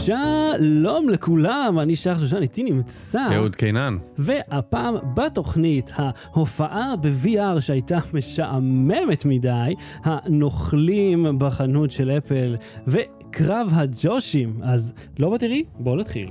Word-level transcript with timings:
שלום 0.00 1.08
לכולם, 1.08 1.78
אני 1.82 1.96
שחר 1.96 2.18
שושן, 2.18 2.42
איתי 2.42 2.62
נמצא. 2.62 3.20
אהוד 3.34 3.56
קינן. 3.56 3.96
והפעם 4.18 4.94
בתוכנית, 5.14 5.92
ההופעה 5.96 6.96
ב-VR 7.00 7.60
שהייתה 7.60 7.98
משעממת 8.14 9.24
מדי, 9.24 9.74
הנוכלים 10.04 11.38
בחנות 11.38 11.90
של 11.90 12.10
אפל, 12.10 12.56
וקרב 12.86 13.68
הג'ושים. 13.72 14.54
אז 14.62 14.92
לא 15.18 15.34
בתראי, 15.34 15.64
בואו 15.78 15.96
נתחיל. 15.96 16.30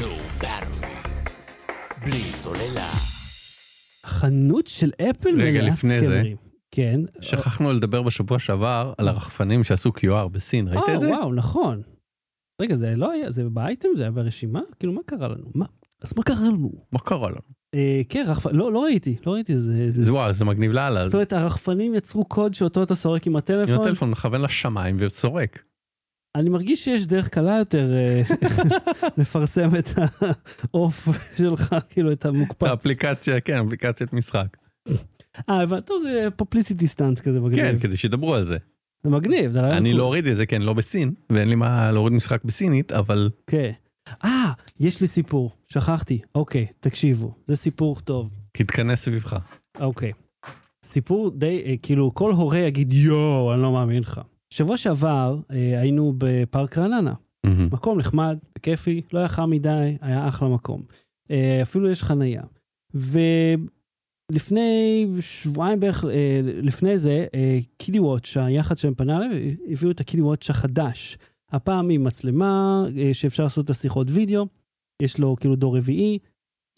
לא 0.00 0.06
ברור. 0.40 0.88
בלי 2.04 2.20
סוללה. 2.20 2.90
חנות 4.06 4.66
של 4.66 4.90
אפל 5.10 5.40
רגע, 5.40 5.60
מלאה 5.60 5.72
לפני 5.72 6.06
זה. 6.06 6.22
כן. 6.70 7.00
שכחנו 7.20 7.72
לדבר 7.72 8.02
בשבוע 8.02 8.38
שעבר 8.38 8.92
על 8.98 9.08
הרחפנים 9.08 9.64
שעשו 9.64 9.90
QR 9.98 10.28
בסין, 10.32 10.68
ראית 10.68 10.88
אה, 10.88 10.94
את 10.94 11.00
זה? 11.00 11.08
וואו, 11.08 11.32
נכון. 11.32 11.82
רגע, 12.60 12.74
זה 12.74 12.96
לא 12.96 13.12
היה, 13.12 13.30
זה 13.30 13.44
באייטם? 13.48 13.88
זה 13.94 14.02
היה 14.02 14.10
ברשימה? 14.10 14.60
כאילו, 14.78 14.92
מה 14.92 15.00
קרה 15.06 15.28
לנו? 15.28 15.50
מה? 15.54 15.66
אז 16.02 16.12
מה 16.16 16.22
קרה 16.22 16.46
לנו? 16.46 16.72
מה 16.92 16.98
קרה 16.98 17.28
לנו? 17.28 17.40
אה, 17.74 18.00
כן, 18.08 18.24
רחפ... 18.28 18.46
לא, 18.46 18.72
לא 18.72 18.84
ראיתי, 18.84 19.16
לא 19.26 19.32
ראיתי 19.32 19.56
זה. 19.56 19.90
זה... 19.90 20.04
זה 20.04 20.12
וואו, 20.12 20.32
זה 20.32 20.44
מגניב 20.44 20.72
לאללה. 20.72 21.04
זאת 21.04 21.14
אומרת, 21.14 21.32
הרחפנים 21.32 21.94
יצרו 21.94 22.24
קוד 22.24 22.54
שאותו 22.54 22.82
אתה 22.82 22.94
סורק 22.94 23.26
עם 23.26 23.36
הטלפון. 23.36 23.74
עם 23.74 23.80
הטלפון 23.80 24.10
מכוון 24.10 24.42
לשמיים 24.42 24.96
וסורק. 24.98 25.62
אני 26.34 26.50
מרגיש 26.50 26.84
שיש 26.84 27.06
דרך 27.06 27.28
קלה 27.28 27.58
יותר 27.58 27.92
אה, 27.94 28.22
לפרסם 29.18 29.68
את 29.78 29.88
העוף 29.96 31.08
שלך, 31.36 31.76
כאילו, 31.88 32.12
את 32.12 32.26
המוקפץ. 32.26 32.68
האפליקציה, 32.68 33.40
כן, 33.40 33.66
אפליקציית 33.66 34.12
משחק. 34.12 34.56
אה, 35.48 35.62
הבנתי, 35.62 35.86
טוב, 35.86 36.02
זה 36.02 36.28
publicity 36.36 36.88
stunt 36.88 37.18
כזה 37.18 37.40
מגניב. 37.40 37.60
כן, 37.60 37.78
כדי 37.78 37.96
שידברו 37.96 38.34
על 38.34 38.44
זה. 38.44 38.56
זה 39.02 39.10
מגניב, 39.10 39.50
זה 39.52 39.76
אני. 39.76 39.92
לא 39.92 40.02
אוריד 40.02 40.26
את 40.26 40.36
זה, 40.36 40.46
כן, 40.46 40.62
לא 40.62 40.72
בסין, 40.72 41.14
ואין 41.32 41.48
לי 41.48 41.54
מה 41.54 41.92
להוריד 41.92 42.12
משחק 42.12 42.44
בסינית, 42.44 42.92
אבל 42.92 43.30
כן. 43.46 43.70
אה, 44.24 44.52
יש 44.80 45.00
לי 45.00 45.06
סיפור, 45.06 45.50
שכחתי. 45.66 46.20
אוקיי, 46.34 46.66
תקשיבו, 46.80 47.34
זה 47.46 47.56
סיפור 47.56 48.00
טוב. 48.00 48.34
תתכנס 48.52 49.02
סביבך. 49.02 49.36
אוקיי. 49.80 50.12
סיפור 50.84 51.30
די, 51.30 51.62
אה, 51.66 51.74
כאילו, 51.82 52.14
כל 52.14 52.32
הורה 52.32 52.58
יגיד, 52.58 52.92
יואו, 52.92 53.54
אני 53.54 53.62
לא 53.62 53.72
מאמין 53.72 54.02
לך. 54.02 54.20
שבוע 54.50 54.76
שעבר 54.76 55.38
אה, 55.50 55.80
היינו 55.80 56.14
בפארק 56.18 56.78
רעננה. 56.78 57.14
מהמם. 57.46 57.68
מקום 57.72 57.98
נחמד, 57.98 58.38
כיפי, 58.62 59.02
לא 59.12 59.18
היה 59.18 59.28
חם 59.28 59.50
מדי, 59.50 59.96
היה 60.00 60.28
אחלה 60.28 60.48
מקום. 60.48 60.82
אה, 61.30 61.58
אפילו 61.62 61.90
יש 61.90 62.02
חנייה. 62.02 62.42
ולפני 64.32 65.06
שבועיים 65.20 65.80
בערך, 65.80 66.04
אה, 66.04 66.40
לפני 66.42 66.98
זה, 66.98 67.26
אה, 67.34 67.58
קידי 67.76 68.00
וואץ', 68.00 68.36
היח"צ 68.36 68.80
שהם 68.80 68.94
פנה 68.94 69.16
אליי, 69.16 69.56
הביאו 69.70 69.90
את 69.90 70.00
הקידי 70.00 70.22
וואץ' 70.22 70.50
החדש. 70.50 71.18
הפעם 71.52 71.90
עם 71.90 72.04
מצלמה, 72.04 72.84
אה, 72.98 73.14
שאפשר 73.14 73.42
לעשות 73.42 73.64
את 73.64 73.70
השיחות 73.70 74.06
וידאו, 74.10 74.46
יש 75.02 75.18
לו 75.18 75.36
כאילו 75.40 75.56
דור 75.56 75.76
רביעי, 75.76 76.18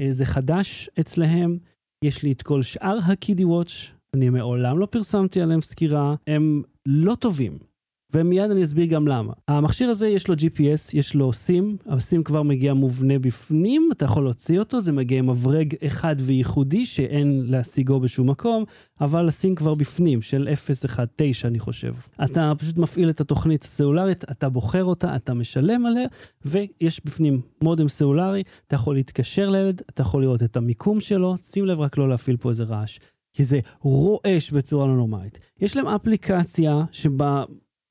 זה 0.08 0.24
חדש 0.24 0.90
אצלהם. 1.00 1.58
יש 2.04 2.22
לי 2.22 2.32
את 2.32 2.42
כל 2.42 2.62
שאר 2.62 2.98
הקידי 3.12 3.44
וואץ', 3.44 3.90
אני 4.14 4.28
מעולם 4.28 4.78
לא 4.78 4.86
פרסמתי 4.86 5.40
עליהם 5.40 5.62
סקירה, 5.62 6.14
הם 6.26 6.62
לא 6.86 7.14
טובים. 7.14 7.69
ומיד 8.14 8.50
אני 8.50 8.64
אסביר 8.64 8.86
גם 8.86 9.08
למה. 9.08 9.32
המכשיר 9.48 9.90
הזה 9.90 10.08
יש 10.08 10.28
לו 10.28 10.34
GPS, 10.34 10.90
יש 10.92 11.14
לו 11.14 11.32
סים, 11.32 11.76
הסים 11.86 12.22
כבר 12.22 12.42
מגיע 12.42 12.74
מובנה 12.74 13.18
בפנים, 13.18 13.88
אתה 13.92 14.04
יכול 14.04 14.24
להוציא 14.24 14.58
אותו, 14.58 14.80
זה 14.80 14.92
מגיע 14.92 15.18
עם 15.18 15.30
מברג 15.30 15.74
אחד 15.86 16.16
וייחודי 16.18 16.86
שאין 16.86 17.42
להשיגו 17.46 18.00
בשום 18.00 18.30
מקום, 18.30 18.64
אבל 19.00 19.28
הסים 19.28 19.54
כבר 19.54 19.74
בפנים, 19.74 20.22
של 20.22 20.48
019 20.54 21.50
אני 21.50 21.58
חושב. 21.58 21.94
אתה 22.24 22.52
פשוט 22.58 22.78
מפעיל 22.78 23.10
את 23.10 23.20
התוכנית 23.20 23.64
הסלולרית, 23.64 24.24
אתה 24.30 24.48
בוחר 24.48 24.84
אותה, 24.84 25.16
אתה 25.16 25.34
משלם 25.34 25.86
עליה, 25.86 26.06
ויש 26.44 27.00
בפנים 27.04 27.40
מודם 27.62 27.88
סלולרי, 27.88 28.42
אתה 28.66 28.74
יכול 28.74 28.94
להתקשר 28.94 29.50
לילד, 29.50 29.82
אתה 29.90 30.02
יכול 30.02 30.22
לראות 30.22 30.42
את 30.42 30.56
המיקום 30.56 31.00
שלו, 31.00 31.36
שים 31.36 31.66
לב 31.66 31.80
רק 31.80 31.98
לא 31.98 32.08
להפעיל 32.08 32.36
פה 32.36 32.48
איזה 32.48 32.64
רעש. 32.64 32.98
כי 33.32 33.44
זה 33.44 33.58
רועש 33.80 34.50
בצורה 34.50 34.86
לא 34.86 34.96
נורמלית. 34.96 35.38
יש 35.60 35.76
להם 35.76 35.86
אפליקציה 35.86 36.84
שבה 36.92 37.44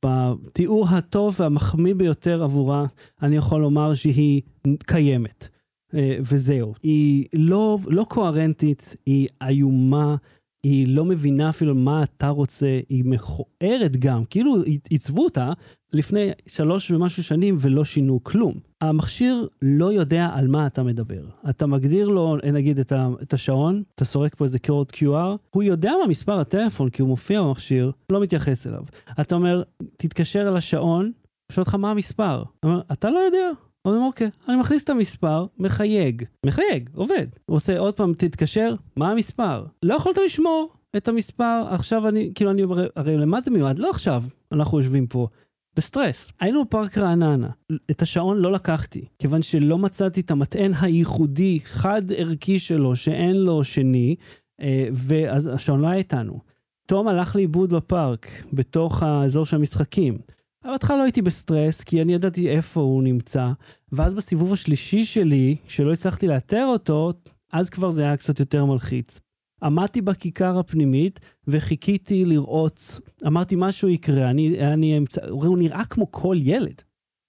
בתיאור 0.05 0.87
הטוב 0.89 1.35
והמחמיא 1.39 1.95
ביותר 1.95 2.43
עבורה, 2.43 2.85
אני 3.21 3.35
יכול 3.35 3.61
לומר 3.61 3.93
שהיא 3.93 4.41
קיימת. 4.77 5.49
אה, 5.93 6.17
וזהו. 6.21 6.73
היא 6.83 7.25
לא, 7.33 7.77
לא 7.87 8.05
קוהרנטית, 8.09 8.95
היא 9.05 9.27
איומה, 9.47 10.15
היא 10.63 10.95
לא 10.95 11.05
מבינה 11.05 11.49
אפילו 11.49 11.75
מה 11.75 12.03
אתה 12.03 12.29
רוצה, 12.29 12.79
היא 12.89 13.03
מכוערת 13.05 13.97
גם, 13.99 14.25
כאילו 14.25 14.55
עיצבו 14.89 15.23
אותה 15.23 15.53
לפני 15.93 16.31
שלוש 16.47 16.91
ומשהו 16.91 17.23
שנים 17.23 17.57
ולא 17.59 17.85
שינו 17.85 18.23
כלום. 18.23 18.53
המכשיר 18.81 19.47
לא 19.61 19.93
יודע 19.93 20.29
על 20.33 20.47
מה 20.47 20.67
אתה 20.67 20.83
מדבר. 20.83 21.21
אתה 21.49 21.67
מגדיר 21.67 22.07
לו, 22.07 22.37
נגיד, 22.53 22.79
את, 22.79 22.91
ה, 22.91 23.07
את 23.21 23.33
השעון, 23.33 23.83
אתה 23.95 24.05
סורק 24.05 24.35
פה 24.35 24.45
איזה 24.45 24.59
קוד 24.59 24.91
QR, 24.91 25.37
הוא 25.49 25.63
יודע 25.63 25.91
מה 26.01 26.07
מספר 26.07 26.39
הטלפון 26.39 26.89
כי 26.89 27.01
הוא 27.01 27.09
מופיע 27.09 27.41
במכשיר, 27.41 27.91
לא 28.11 28.21
מתייחס 28.21 28.67
אליו. 28.67 28.83
אתה 29.21 29.35
אומר, 29.35 29.63
תתקשר 29.97 30.47
אל 30.47 30.57
השעון, 30.57 31.05
הוא 31.05 31.53
שואל 31.53 31.63
אותך 31.65 31.75
מה 31.75 31.91
המספר. 31.91 32.43
אתה 32.59 32.67
אומר, 32.67 32.81
אתה 32.91 33.09
לא 33.09 33.19
יודע. 33.19 33.68
הוא 33.81 33.93
אומר, 33.93 34.05
אוקיי, 34.05 34.29
אני 34.47 34.57
מכניס 34.57 34.83
את 34.83 34.89
המספר, 34.89 35.45
מחייג. 35.57 36.23
מחייג, 36.45 36.89
עובד. 36.93 37.27
הוא 37.45 37.55
עושה 37.55 37.79
עוד 37.79 37.93
פעם, 37.93 38.13
תתקשר, 38.13 38.75
מה 38.95 39.11
המספר? 39.11 39.65
לא 39.83 39.93
יכולת 39.93 40.17
לשמור 40.25 40.73
את 40.97 41.07
המספר, 41.07 41.63
עכשיו 41.69 42.07
אני, 42.07 42.31
כאילו, 42.35 42.51
אני, 42.51 42.61
הרי, 42.95 43.17
למה 43.17 43.41
זה 43.41 43.51
מיועד? 43.51 43.79
לא 43.79 43.89
עכשיו, 43.89 44.23
אנחנו 44.51 44.77
יושבים 44.79 45.07
פה. 45.07 45.27
בסטרס. 45.75 46.31
היינו 46.39 46.65
בפארק 46.65 46.97
רעננה, 46.97 47.49
את 47.91 48.01
השעון 48.01 48.37
לא 48.37 48.51
לקחתי, 48.51 49.05
כיוון 49.19 49.41
שלא 49.41 49.77
מצאתי 49.77 50.21
את 50.21 50.31
המטען 50.31 50.71
הייחודי, 50.81 51.59
חד 51.63 52.01
ערכי 52.15 52.59
שלו, 52.59 52.95
שאין 52.95 53.35
לו 53.35 53.63
שני, 53.63 54.15
אה, 54.61 54.87
ואז 54.93 55.47
השעון 55.47 55.79
לא 55.79 55.87
היה 55.87 55.97
איתנו. 55.97 56.39
תום 56.85 57.07
הלך 57.07 57.35
לאיבוד 57.35 57.73
בפארק, 57.73 58.27
בתוך 58.53 59.03
האזור 59.03 59.45
של 59.45 59.55
המשחקים. 59.55 60.17
בהתחלה 60.63 60.97
לא 60.97 61.03
הייתי 61.03 61.21
בסטרס, 61.21 61.83
כי 61.83 62.01
אני 62.01 62.13
ידעתי 62.13 62.49
איפה 62.49 62.81
הוא 62.81 63.03
נמצא, 63.03 63.51
ואז 63.91 64.13
בסיבוב 64.13 64.53
השלישי 64.53 65.05
שלי, 65.05 65.55
שלא 65.67 65.93
הצלחתי 65.93 66.27
לאתר 66.27 66.65
אותו, 66.65 67.13
אז 67.53 67.69
כבר 67.69 67.91
זה 67.91 68.01
היה 68.01 68.17
קצת 68.17 68.39
יותר 68.39 68.65
מלחיץ. 68.65 69.19
עמדתי 69.63 70.01
בכיכר 70.01 70.59
הפנימית 70.59 71.19
וחיכיתי 71.47 72.25
לראות, 72.25 72.99
אמרתי 73.27 73.55
משהו 73.57 73.89
יקרה, 73.89 74.29
אני, 74.29 74.73
אני 74.73 74.97
אמצא, 74.97 75.21
הוא 75.29 75.57
נראה 75.57 75.85
כמו 75.85 76.11
כל 76.11 76.37
ילד, 76.39 76.81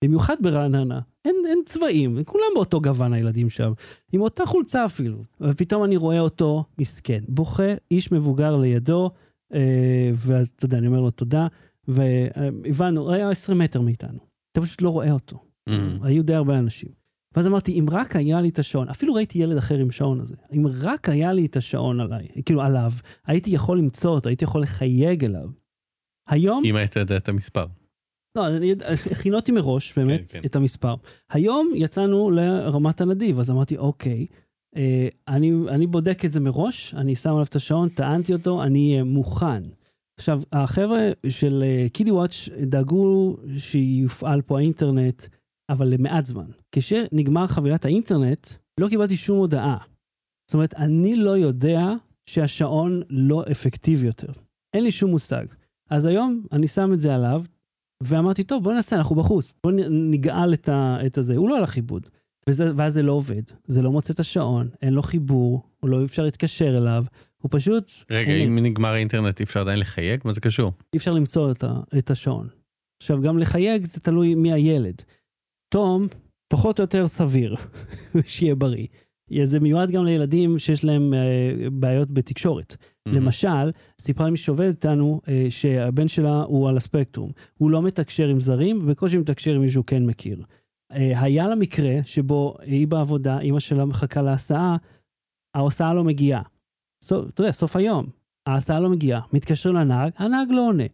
במיוחד 0.04 0.36
ברעננה. 0.40 1.00
אין, 1.24 1.36
אין 1.48 1.62
צבעים, 1.66 2.24
כולם 2.24 2.44
באותו 2.54 2.80
גוון 2.80 3.12
הילדים 3.12 3.50
שם, 3.50 3.72
עם 4.12 4.20
אותה 4.20 4.46
חולצה 4.46 4.84
אפילו. 4.84 5.22
ופתאום 5.40 5.84
אני 5.84 5.96
רואה 5.96 6.20
אותו 6.20 6.64
מסכן, 6.78 7.20
בוכה, 7.28 7.74
איש 7.90 8.12
מבוגר 8.12 8.56
לידו, 8.56 9.10
אה, 9.54 10.10
ואז 10.14 10.48
אתה 10.48 10.64
יודע, 10.64 10.78
אני 10.78 10.86
אומר 10.86 11.00
לו 11.00 11.10
תודה, 11.10 11.46
והבנו, 11.88 13.12
היה 13.12 13.30
20 13.30 13.58
מטר 13.58 13.80
מאיתנו. 13.80 14.18
אתה 14.52 14.60
פשוט 14.60 14.82
לא 14.82 14.90
רואה 14.90 15.12
אותו. 15.12 15.44
מהמם. 15.68 16.02
היו 16.02 16.22
די 16.22 16.34
הרבה 16.34 16.58
אנשים. 16.58 17.00
ואז 17.36 17.46
אמרתי, 17.46 17.80
אם 17.80 17.86
רק 17.90 18.16
היה 18.16 18.40
לי 18.40 18.48
את 18.48 18.58
השעון, 18.58 18.88
אפילו 18.88 19.14
ראיתי 19.14 19.38
ילד 19.38 19.56
אחר 19.56 19.78
עם 19.78 19.90
שעון 19.90 20.20
הזה, 20.20 20.34
אם 20.52 20.62
רק 20.82 21.08
היה 21.08 21.32
לי 21.32 21.46
את 21.46 21.56
השעון 21.56 22.00
עליי, 22.00 22.28
כאילו 22.44 22.62
עליו, 22.62 22.92
הייתי 23.26 23.50
יכול 23.50 23.78
למצוא 23.78 24.10
אותו, 24.10 24.28
הייתי 24.28 24.44
יכול 24.44 24.62
לחייג 24.62 25.24
אליו. 25.24 25.48
היום, 26.28 26.64
אם 26.64 26.76
היית 26.76 26.96
יודע 26.96 27.16
את 27.16 27.28
המספר. 27.28 27.66
לא, 28.36 28.46
אני 28.46 28.74
הכינותי 29.10 29.52
מראש 29.52 29.98
באמת 29.98 30.30
כן, 30.30 30.40
כן. 30.40 30.46
את 30.46 30.56
המספר. 30.56 30.94
היום 31.30 31.70
יצאנו 31.74 32.30
לרמת 32.30 33.00
הנדיב, 33.00 33.38
אז 33.38 33.50
אמרתי, 33.50 33.76
אוקיי, 33.76 34.26
אה, 34.76 35.08
אני, 35.28 35.52
אני 35.68 35.86
בודק 35.86 36.24
את 36.24 36.32
זה 36.32 36.40
מראש, 36.40 36.94
אני 36.94 37.14
שם 37.14 37.30
עליו 37.30 37.42
את 37.42 37.56
השעון, 37.56 37.88
טענתי 37.88 38.32
אותו, 38.32 38.62
אני 38.62 38.92
אהיה 38.92 39.04
מוכן. 39.04 39.62
עכשיו, 40.20 40.42
החבר'ה 40.52 41.10
של 41.28 41.62
אה, 41.66 41.86
קידי 41.92 42.10
וואץ' 42.10 42.48
דאגו 42.66 43.36
שיופעל 43.58 44.42
פה 44.42 44.58
האינטרנט, 44.58 45.22
אבל 45.70 45.88
למעט 45.88 46.26
זמן. 46.26 46.46
כשנגמר 46.72 47.46
חבילת 47.46 47.84
האינטרנט, 47.84 48.46
לא 48.80 48.88
קיבלתי 48.88 49.16
שום 49.16 49.38
הודעה. 49.38 49.76
זאת 50.46 50.54
אומרת, 50.54 50.74
אני 50.74 51.16
לא 51.16 51.38
יודע 51.38 51.92
שהשעון 52.26 53.02
לא 53.10 53.44
אפקטיבי 53.50 54.06
יותר. 54.06 54.32
אין 54.74 54.84
לי 54.84 54.90
שום 54.90 55.10
מושג. 55.10 55.46
אז 55.90 56.04
היום 56.04 56.44
אני 56.52 56.68
שם 56.68 56.92
את 56.92 57.00
זה 57.00 57.14
עליו, 57.14 57.44
ואמרתי, 58.02 58.44
טוב, 58.44 58.64
בוא 58.64 58.72
נעשה, 58.72 58.96
אנחנו 58.96 59.16
בחוץ. 59.16 59.54
בוא 59.64 59.72
נגאל 59.90 60.54
את, 60.54 60.68
ה, 60.68 60.98
את 61.06 61.18
הזה. 61.18 61.36
הוא 61.36 61.48
לא 61.48 61.56
הלך 61.56 61.76
איבוד. 61.76 62.06
וזה, 62.48 62.72
ואז 62.76 62.94
זה 62.94 63.02
לא 63.02 63.12
עובד. 63.12 63.42
זה 63.66 63.82
לא 63.82 63.92
מוצא 63.92 64.12
את 64.12 64.20
השעון, 64.20 64.68
אין 64.82 64.94
לו 64.94 65.02
חיבור, 65.02 65.62
הוא 65.80 65.90
לא 65.90 66.04
אפשר 66.04 66.22
להתקשר 66.22 66.78
אליו, 66.78 67.04
הוא 67.42 67.48
פשוט... 67.52 67.90
רגע, 68.10 68.32
אין, 68.32 68.58
אם 68.58 68.64
נגמר 68.64 68.88
האינטרנט 68.88 69.40
אי 69.40 69.44
אפשר 69.44 69.60
עדיין 69.60 69.78
לחייג? 69.78 70.20
מה 70.24 70.32
זה 70.32 70.40
קשור? 70.40 70.72
אי 70.92 70.98
אפשר 70.98 71.12
למצוא 71.12 71.52
את, 71.52 71.64
ה, 71.64 71.80
את 71.98 72.10
השעון. 72.10 72.48
עכשיו, 73.02 73.22
גם 73.22 73.38
לחייג 73.38 73.84
זה 73.84 74.00
תלוי 74.00 74.34
מי 74.34 74.52
הילד. 74.52 75.02
תום, 75.74 76.06
פחות 76.48 76.78
או 76.78 76.82
יותר 76.82 77.06
סביר, 77.06 77.56
שיהיה 78.26 78.54
בריא. 78.54 78.86
זה 79.44 79.60
מיועד 79.60 79.90
גם 79.90 80.04
לילדים 80.04 80.58
שיש 80.58 80.84
להם 80.84 81.14
אה, 81.14 81.70
בעיות 81.72 82.10
בתקשורת. 82.10 82.76
למשל, 83.06 83.70
סיפרה 84.00 84.26
לי 84.26 84.30
מי 84.30 84.36
שעובד 84.36 84.66
איתנו 84.66 85.20
אה, 85.28 85.46
שהבן 85.50 86.08
שלה 86.08 86.42
הוא 86.42 86.68
על 86.68 86.76
הספקטרום. 86.76 87.30
הוא 87.58 87.70
לא 87.70 87.82
מתקשר 87.82 88.28
עם 88.28 88.40
זרים, 88.40 88.78
ובקושי 88.82 89.18
מתקשר 89.18 89.54
עם 89.54 89.60
מישהו 89.60 89.86
כן 89.86 90.06
מכיר. 90.06 90.42
אה, 90.92 91.20
היה 91.20 91.46
לה 91.46 91.54
מקרה 91.54 91.94
שבו 92.04 92.56
היא 92.62 92.86
בעבודה, 92.86 93.40
אימא 93.40 93.60
שלה 93.60 93.84
מחכה 93.84 94.22
להסעה, 94.22 94.76
ההסעה 95.54 95.94
לא 95.94 96.04
מגיעה. 96.04 96.42
אתה 97.04 97.40
יודע, 97.42 97.52
סוף 97.52 97.76
היום, 97.76 98.06
ההסעה 98.46 98.80
לא 98.80 98.90
מגיעה, 98.90 99.20
מתקשר 99.32 99.70
לנהג, 99.70 100.12
הנהג 100.16 100.50
לא 100.50 100.68
עונה. 100.68 100.84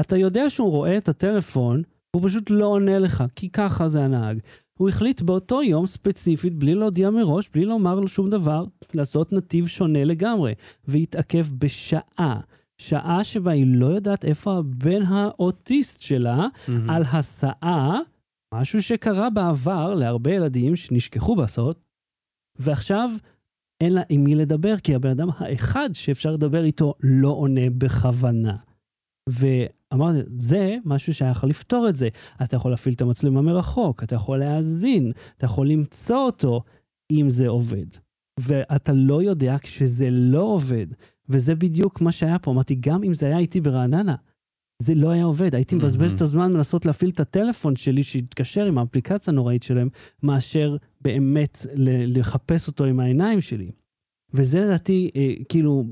אתה 0.00 0.16
יודע 0.16 0.50
שהוא 0.50 0.70
רואה 0.70 0.96
את 0.96 1.08
הטלפון, 1.08 1.82
הוא 2.16 2.28
פשוט 2.28 2.50
לא 2.50 2.66
עונה 2.66 2.98
לך, 2.98 3.24
כי 3.36 3.48
ככה 3.48 3.88
זה 3.88 4.04
הנהג. 4.04 4.38
הוא 4.78 4.88
החליט 4.88 5.22
באותו 5.22 5.62
יום 5.62 5.86
ספציפית, 5.86 6.54
בלי 6.54 6.74
להודיע 6.74 7.10
מראש, 7.10 7.48
בלי 7.48 7.64
לומר 7.64 8.00
לו 8.00 8.08
שום 8.08 8.30
דבר, 8.30 8.64
לעשות 8.94 9.32
נתיב 9.32 9.66
שונה 9.66 10.04
לגמרי, 10.04 10.54
והתעכב 10.88 11.46
בשעה. 11.58 12.40
שעה 12.80 13.24
שבה 13.24 13.52
היא 13.52 13.66
לא 13.68 13.86
יודעת 13.86 14.24
איפה 14.24 14.56
הבן 14.56 15.02
האוטיסט 15.02 16.00
שלה, 16.00 16.46
מהמם. 16.68 16.90
על 16.90 17.02
הסעה, 17.12 17.98
משהו 18.54 18.82
שקרה 18.82 19.30
בעבר 19.30 19.94
להרבה 19.94 20.34
ילדים 20.34 20.76
שנשכחו 20.76 21.36
בהסעות, 21.36 21.80
ועכשיו 22.58 23.10
אין 23.84 23.94
לה 23.94 24.02
עם 24.08 24.24
מי 24.24 24.34
לדבר, 24.34 24.74
כי 24.82 24.94
הבן 24.94 25.10
אדם 25.10 25.28
האחד 25.38 25.90
שאפשר 25.92 26.32
לדבר 26.32 26.64
איתו 26.64 26.94
לא 27.02 27.28
עונה 27.28 27.70
בכוונה. 27.78 28.56
ואמרתי, 29.28 30.18
זה 30.38 30.76
משהו 30.84 31.14
שהיה 31.14 31.30
יכול 31.30 31.48
לפתור 31.50 31.88
את 31.88 31.96
זה. 31.96 32.08
אתה 32.42 32.56
יכול 32.56 32.70
להפעיל 32.70 32.94
את 32.94 33.00
המצלמה 33.00 33.42
מרחוק, 33.42 34.02
אתה 34.02 34.14
יכול 34.14 34.38
להאזין, 34.38 35.12
אתה 35.36 35.44
יכול 35.46 35.68
למצוא 35.68 36.16
אותו, 36.16 36.62
אם 37.10 37.26
זה 37.28 37.48
עובד. 37.48 37.86
ואתה 38.40 38.92
לא 38.92 39.22
יודע 39.22 39.56
כשזה 39.62 40.08
לא 40.10 40.42
עובד. 40.42 40.86
וזה 41.28 41.54
בדיוק 41.54 42.00
מה 42.00 42.12
שהיה 42.12 42.38
פה. 42.38 42.50
אמרתי, 42.50 42.74
גם 42.80 43.04
אם 43.04 43.14
זה 43.14 43.26
היה 43.26 43.38
איתי 43.38 43.60
ברעננה, 43.60 44.14
זה 44.82 44.94
לא 44.94 45.10
היה 45.10 45.24
עובד. 45.24 45.54
הייתי 45.54 45.74
מבזבז 45.76 46.12
Mhm. 46.12 46.16
את 46.16 46.20
הזמן 46.22 46.52
מלנסות 46.52 46.86
להפעיל 46.86 47.10
את 47.10 47.20
הטלפון 47.20 47.76
שלי, 47.76 48.02
שיתקשר 48.02 48.64
עם 48.64 48.78
האפליקציה 48.78 49.32
הנוראית 49.32 49.62
שלהם, 49.62 49.88
מאשר 50.22 50.76
באמת 51.04 51.66
לחפש 51.86 52.68
אותו 52.68 52.84
עם 52.84 53.00
העיניים 53.00 53.40
שלי. 53.40 53.70
וזה 54.34 54.60
לדעתי, 54.60 55.10
אה, 55.16 55.34
כאילו, 55.48 55.84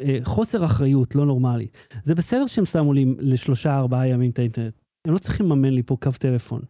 אה, 0.00 0.18
חוסר 0.22 0.64
אחריות 0.64 1.14
לא 1.14 1.26
נורמלי. 1.26 1.66
זה 2.04 2.14
בסדר 2.14 2.46
שהם 2.46 2.64
שמו 2.64 2.92
לי 2.92 3.04
לשלושה 3.18 3.76
ארבעה 3.76 4.08
ימים 4.08 4.30
את 4.30 4.38
האינטרנט. 4.38 4.74
הם 5.06 5.12
לא 5.12 5.18
צריכים 5.18 5.46
לממן 5.46 5.72
לי 5.72 5.82
פה 5.82 5.96
קו 6.02 6.10
טלפון. 6.18 6.60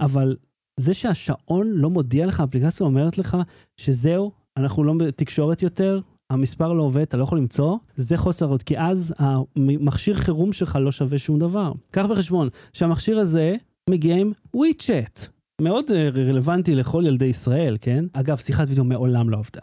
אבל 0.00 0.36
זה 0.80 0.94
שהשעון 0.94 1.72
לא 1.74 1.90
מודיע 1.90 2.26
לך, 2.26 2.40
האפליקציה 2.40 2.86
אומרת 2.86 3.18
לך 3.18 3.36
שזהו, 3.76 4.32
אנחנו 4.56 4.84
לא 4.84 4.94
בתקשורת 4.98 5.62
יותר, 5.62 6.00
המספר 6.30 6.72
לא 6.72 6.82
עובד, 6.82 7.02
אתה 7.02 7.16
לא 7.16 7.22
יכול 7.22 7.38
למצוא, 7.38 7.76
זה 7.96 8.16
חוסר 8.16 8.44
אחריות, 8.44 8.62
כי 8.62 8.78
אז 8.78 9.14
המכשיר 9.18 10.16
חירום 10.16 10.52
שלך 10.52 10.78
לא 10.80 10.92
שווה 10.92 11.18
שום 11.18 11.38
דבר. 11.38 11.72
קח 11.90 12.06
בחשבון 12.10 12.48
שהמכשיר 12.72 13.18
הזה 13.18 13.56
מגיע 13.90 14.16
עם 14.16 14.32
וויצ'אט. 14.54 15.28
מאוד 15.60 15.90
אה, 15.90 16.08
רלוונטי 16.14 16.74
לכל 16.74 17.04
ילדי 17.06 17.24
ישראל, 17.24 17.76
כן? 17.80 18.04
אגב, 18.12 18.36
שיחת 18.36 18.68
וידאו 18.68 18.84
מעולם 18.84 19.30
לא 19.30 19.36
עבדה. 19.36 19.60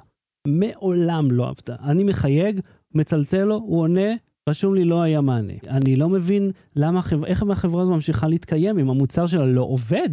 מעולם 0.48 1.32
לא 1.32 1.50
עבדה. 1.50 1.76
אני 1.84 2.04
מחייג, 2.04 2.60
מצלצל 2.96 3.44
לו, 3.44 3.56
הוא 3.56 3.82
עונה, 3.82 4.10
רשום 4.50 4.76
לי 4.76 4.86
לא 4.86 5.02
היה 5.02 5.22
מענה. 5.22 5.54
אני 5.68 5.96
לא 5.96 6.10
מבין 6.10 6.52
למה, 6.76 7.02
איך 7.26 7.44
החברה 7.52 7.82
הזו 7.82 7.92
ממשיכה 7.92 8.28
להתקיים 8.28 8.80
אם 8.80 8.90
המוצר 8.90 9.28
שלה 9.28 9.46
לא 9.46 9.62
עובד. 9.62 10.10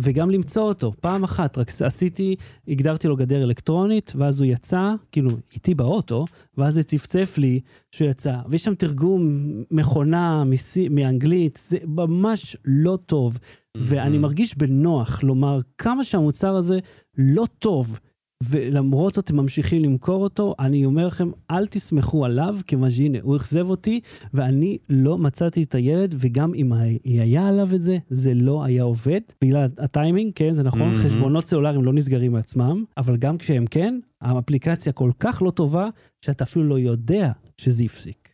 וגם 0.00 0.30
למצוא 0.30 0.62
אותו, 0.62 0.92
פעם 1.00 1.24
אחת, 1.24 1.58
רק 1.58 1.70
עשיתי, 1.84 2.36
הגדרתי 2.68 3.08
לו 3.08 3.16
גדר 3.16 3.44
אלקטרונית, 3.44 4.12
ואז 4.16 4.40
הוא 4.40 4.46
יצא, 4.46 4.94
כאילו, 5.12 5.30
איתי 5.54 5.74
באוטו, 5.74 6.24
ואז 6.58 6.74
זה 6.74 6.82
צפצף 6.82 7.34
לי 7.38 7.60
שהוא 7.90 8.08
יצא. 8.08 8.36
ויש 8.48 8.64
שם 8.64 8.74
תרגום 8.74 9.22
מכונה 9.70 10.44
מסי, 10.44 10.88
מאנגלית, 10.88 11.58
זה 11.68 11.78
ממש 11.86 12.56
לא 12.64 12.98
טוב. 13.06 13.38
ואני 13.76 14.18
מרגיש 14.18 14.58
בנוח 14.58 15.22
לומר 15.22 15.58
כמה 15.78 16.04
שהמוצר 16.04 16.56
הזה 16.56 16.78
לא 17.18 17.44
טוב, 17.58 17.98
ולמרות 18.44 19.14
זאת 19.14 19.30
הם 19.30 19.36
ממשיכים 19.36 19.82
למכור 19.84 20.22
אותו, 20.22 20.54
אני 20.58 20.84
אומר 20.84 21.06
לכם, 21.06 21.30
אל 21.50 21.66
תסמכו 21.66 22.24
עליו, 22.24 22.56
כיוון 22.66 22.90
שהנה, 22.90 23.18
הוא 23.22 23.36
אכזב 23.36 23.70
אותי, 23.70 24.00
ואני 24.34 24.78
לא 24.88 25.18
מצאתי 25.18 25.62
את 25.62 25.74
הילד, 25.74 26.14
וגם 26.18 26.54
אם 26.54 26.72
היה 27.04 27.48
עליו 27.48 27.68
את 27.74 27.82
זה, 27.82 27.98
זה 28.08 28.34
לא 28.34 28.64
היה 28.64 28.82
עובד, 28.82 29.20
בגלל 29.44 29.68
הטיימינג, 29.78 30.32
כן, 30.34 30.54
זה 30.54 30.62
נכון, 30.62 30.94
Mhm. 30.94 30.98
חשבונות 31.06 31.44
סלולריים 31.48 31.84
לא 31.84 31.92
נסגרים 31.92 32.32
מעצמם, 32.32 32.84
אבל 32.96 33.16
גם 33.16 33.38
כשהם 33.38 33.66
כן, 33.66 33.98
האפליקציה 34.20 34.92
כל 34.92 35.10
כך 35.20 35.42
לא 35.42 35.50
טובה, 35.50 35.88
שאתה 36.24 36.44
אפילו 36.44 36.64
לא 36.64 36.78
יודע 36.78 37.32
שזה 37.56 37.84
הפסיק. 37.84 38.28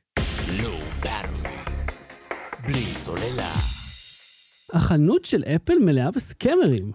Battery. 1.03 1.49
בלי 2.67 2.85
סוללה. 2.85 3.53
החנות 4.73 5.25
של 5.25 5.43
אפל 5.45 5.75
מלאה 5.85 6.11
בסקמרים. 6.11 6.93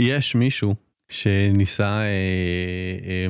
יש 0.00 0.34
מישהו 0.34 0.74
שניסה 1.08 2.00
אה, 2.00 2.06
אה, 3.06 3.26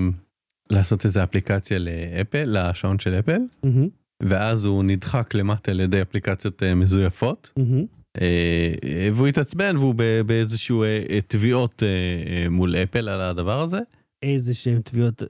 לעשות 0.71 1.05
איזה 1.05 1.25
אפליקציה 1.25 1.79
לאפל, 1.79 2.45
לשעון 2.47 2.99
של 2.99 3.19
אפל, 3.19 3.41
מהמם, 3.63 3.89
ואז 4.23 4.65
הוא 4.65 4.85
נדחק 4.85 5.35
למטה 5.35 5.71
על 5.71 5.81
ידי 5.81 6.03
אפליקציות 6.03 6.63
אה, 6.63 6.75
מזויפות, 6.75 7.53
מהמם. 7.57 7.87
אה, 8.21 8.73
אה, 8.85 9.09
והוא 9.15 9.27
התעצבן 9.27 9.77
והוא 9.77 9.95
באיזשהו 10.27 10.83
אה, 10.83 11.03
אה, 11.11 11.19
תביעות 11.27 11.83
אה, 11.83 11.89
אה, 11.89 12.49
מול 12.49 12.77
אפל 12.77 13.09
על 13.09 13.21
הדבר 13.21 13.61
הזה. 13.61 13.79
איזה 14.23 14.55
שהם 14.55 14.81
תביעות. 14.81 15.23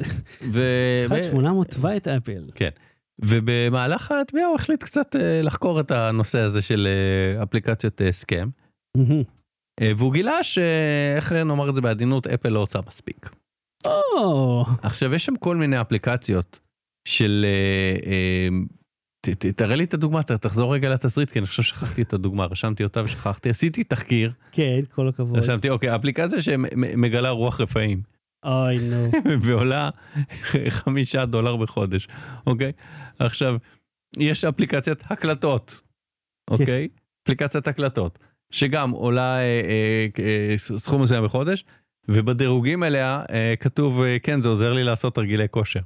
ו... 0.52 0.60
1-800 1.34 1.64
תבע 1.68 1.96
את 1.96 2.08
אפל. 2.08 2.44
ובמהלך 3.18 4.12
התביעה 4.12 4.46
הוא 4.46 4.54
החליט 4.54 4.82
קצת 4.82 5.16
אה, 5.16 5.42
לחקור 5.42 5.80
את 5.80 5.90
הנושא 5.90 6.38
הזה 6.38 6.62
של 6.62 6.88
אה, 6.90 7.42
אפליקציות 7.42 8.02
אה, 8.02 8.12
סקאם. 8.12 8.48
אה, 9.80 9.92
והוא 9.96 10.12
גילה 10.12 10.42
שאיך 10.42 11.32
נאמר 11.32 11.70
את 11.70 11.74
זה 11.74 11.80
בעדינות, 11.80 12.26
אפל 12.26 12.48
לא 12.48 12.60
עושה 12.60 12.78
מספיק. 12.86 13.30
או, 13.86 14.64
עכשיו 14.82 15.14
יש 15.14 15.24
שם 15.24 15.36
כל 15.36 15.56
מיני 15.56 15.80
אפליקציות 15.80 16.60
של... 17.08 17.46
אה, 17.48 18.10
אה, 18.10 18.48
ת, 19.20 19.28
ת, 19.28 19.46
תראה 19.46 19.76
לי 19.76 19.84
את 19.84 19.94
הדוגמה, 19.94 20.22
ת, 20.22 20.32
תחזור 20.32 20.74
רגע 20.74 20.90
לתסריט, 20.90 21.30
כי 21.30 21.38
אני 21.38 21.46
חושב 21.46 21.62
ששכחתי 21.62 22.02
את 22.02 22.12
הדוגמה, 22.12 22.44
רשמתי 22.46 22.84
אותה 22.84 23.02
ושכחתי, 23.04 23.50
עשיתי 23.50 23.84
תחקיר, 23.84 24.32
כן, 24.52 24.80
כל 24.88 25.08
הכבוד. 25.08 25.38
רשמתי, 25.38 25.70
אוקיי, 25.70 25.96
אפליקציה 25.96 26.42
שמגלה 26.42 27.30
רוח 27.30 27.60
רפאים, 27.60 28.02
אוי, 28.44 28.78
נו. 28.78 29.10
ועולה 29.44 29.90
חמישה 30.68 31.24
דולר 31.24 31.56
בחודש, 31.56 32.08
אוקיי? 32.46 32.72
עכשיו, 33.18 33.56
יש 34.18 34.44
אפליקציית 34.44 34.98
הקלטות, 35.10 35.82
אוקיי? 36.50 36.88
אפליקציית 37.22 37.68
הקלטות, 37.68 38.18
שגם 38.50 38.90
עולה 38.90 39.36
אה, 39.38 39.42
אה, 39.42 40.24
אה, 40.24 40.58
סכום 40.58 41.02
מסוים 41.02 41.24
בחודש, 41.24 41.64
ובדירוגים 42.08 42.82
עליה 42.82 43.22
אה, 43.30 43.54
כתוב, 43.60 44.02
אה, 44.02 44.16
כן, 44.22 44.42
זה 44.42 44.48
עוזר 44.48 44.72
לי 44.72 44.84
לעשות 44.84 45.14
תרגילי 45.14 45.48
כושר. 45.50 45.80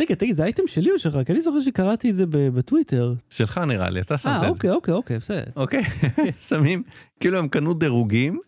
רגע, 0.00 0.14
תגיד, 0.14 0.34
זה 0.34 0.44
אייטם 0.44 0.66
שלי 0.66 0.90
או 0.90 0.98
שלך? 0.98 1.18
כי 1.26 1.32
אני 1.32 1.40
זוכר 1.40 1.60
שקראתי 1.60 2.10
את 2.10 2.14
זה 2.14 2.24
בטוויטר. 2.26 3.14
שלך 3.30 3.58
נראה 3.58 3.90
לי, 3.90 4.00
אתה 4.00 4.18
שמת 4.18 4.32
אה, 4.32 4.36
את 4.36 4.42
זה. 4.42 4.48
אוקיי, 4.48 4.70
אוקיי, 4.70 4.94
אוקיי, 4.94 5.16
בסדר. 5.16 5.44
אוקיי? 5.56 5.82
שמים, 6.48 6.82
כאילו 7.20 7.38
הם 7.38 7.48
קנו 7.48 7.74
דירוגים, 7.74 8.40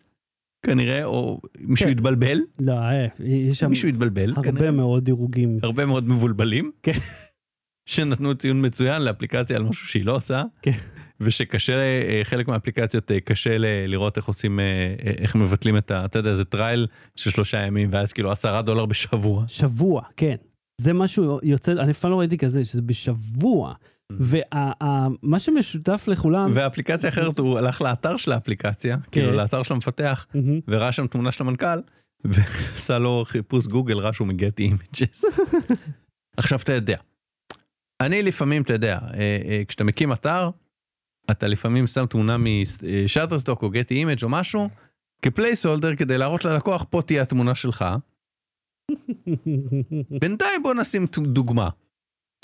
כנראה, 0.65 1.03
או 1.05 1.41
מישהו 1.59 1.85
כן. 1.85 1.91
התבלבל, 1.91 2.39
לא, 2.59 2.73
אה, 2.73 3.07
יש 3.19 3.59
שם 3.59 3.69
מישהו 3.69 3.89
התבלבל, 3.89 4.33
הרבה. 4.35 4.71
מאוד 4.71 5.05
דירוגים. 5.05 5.59
הרבה 5.63 5.85
מאוד 5.85 6.09
מבולבלים, 6.09 6.71
כן. 6.83 6.91
שנתנו 7.89 8.35
ציון 8.35 8.65
מצוין 8.65 9.01
לאפליקציה 9.01 9.55
על 9.55 9.63
משהו 9.63 9.87
שהיא 9.87 10.05
לא 10.05 10.15
עושה, 10.15 10.43
כן. 10.61 10.71
ושקשה, 11.21 11.73
אה, 11.73 12.19
חלק 12.23 12.47
מהאפליקציות 12.47 13.11
אה, 13.11 13.19
קשה 13.19 13.57
לראות 13.87 14.17
איך 14.17 14.25
עושים, 14.25 14.59
אה, 14.59 14.95
איך 14.99 15.35
מבטלים 15.35 15.77
את 15.77 15.91
ה... 15.91 16.05
אתה 16.05 16.19
יודע, 16.19 16.33
זה 16.33 16.45
trial 16.45 16.87
של 17.15 17.29
שלושה 17.29 17.65
ימים, 17.65 17.89
ואז 17.91 18.13
כאילו 18.13 18.31
עשרה 18.31 18.61
דולר 18.61 18.85
בשבוע. 18.85 19.43
שבוע, 19.47 20.01
כן. 20.17 20.35
זה 20.81 20.93
משהו 20.93 21.39
יוצא, 21.43 21.71
אני 21.71 21.91
אף 21.91 21.99
פעם 21.99 22.11
לא 22.11 22.19
ראיתי 22.19 22.37
כזה, 22.37 22.65
שזה 22.65 22.81
בשבוע. 22.81 23.73
ומה 24.11 25.39
שמשותף 25.39 26.05
לכולם... 26.07 26.51
ואפליקציה 26.53 27.09
אחרת, 27.09 27.39
הוא 27.39 27.57
הלך 27.57 27.81
לאתר 27.81 28.17
של 28.17 28.31
האפליקציה, 28.31 28.97
כן. 28.97 29.11
כאילו 29.11 29.31
לאתר 29.31 29.63
של 29.63 29.73
המפתח, 29.73 30.25
מהמם. 30.33 30.59
וראה 30.67 30.91
שם 30.91 31.07
תמונה 31.07 31.31
של 31.31 31.43
המנכ"ל, 31.43 31.79
ועשה 32.25 32.99
לו 32.99 33.23
חיפוש 33.27 33.67
גוגל, 33.67 33.97
ראה 33.97 34.13
שהוא 34.13 34.27
את 34.47 34.59
images. 34.59 35.23
עכשיו 36.37 36.59
אתה 36.63 36.73
יודע, 36.73 36.97
אני 38.01 38.23
לפעמים, 38.23 38.61
אתה 38.61 38.73
יודע, 38.73 38.99
כשאתה 39.67 39.83
מקים 39.83 40.13
אתר, 40.13 40.49
אתה 41.31 41.47
לפעמים 41.47 41.87
שם 41.87 42.05
תמונה 42.05 42.35
מ 42.37 42.47
Shutterstock 42.47 43.63
או 43.63 43.69
Getty 43.69 43.95
Image 43.95 44.23
או 44.23 44.29
משהו, 44.29 44.69
כ 45.21 45.32
placeholder 45.32 45.95
כדי 45.95 46.17
להראות 46.17 46.45
ללקוח, 46.45 46.85
פה 46.89 47.01
תהיה 47.01 47.21
התמונה 47.21 47.55
שלך. 47.55 47.85
בינתיים 50.21 50.63
בוא 50.63 50.73
נשים 50.73 51.05
דוגמה. 51.21 51.69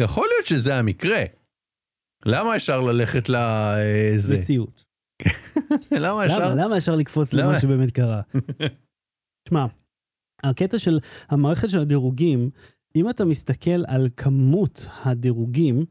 יכול 0.02 0.28
להיות 0.34 0.46
שזה 0.46 0.76
המקרה. 0.76 1.24
למה 2.26 2.56
ישר 2.56 2.82
ללכת 2.82 3.30
לזה? 3.30 4.38
מציאות. 4.38 4.86
למה 5.92 6.26
ישר? 6.26 6.40
למה? 6.40 6.64
למה 6.64 6.78
ישר 6.78 6.96
לקפוץ 6.96 7.34
למה? 7.34 7.50
למה 7.50 7.60
שבאמת 7.60 7.92
קרה? 7.92 8.22
שמע, 9.50 9.66
הקטע 10.44 10.78
של 10.78 11.00
המערכת 11.30 11.70
של 11.70 11.80
הדירוגים, 11.80 12.50
אם 12.96 13.10
אתה 13.10 13.26
מסתכל 13.26 13.86
על 13.88 14.10
כמות 14.18 14.88
הדירוגים 15.06 15.86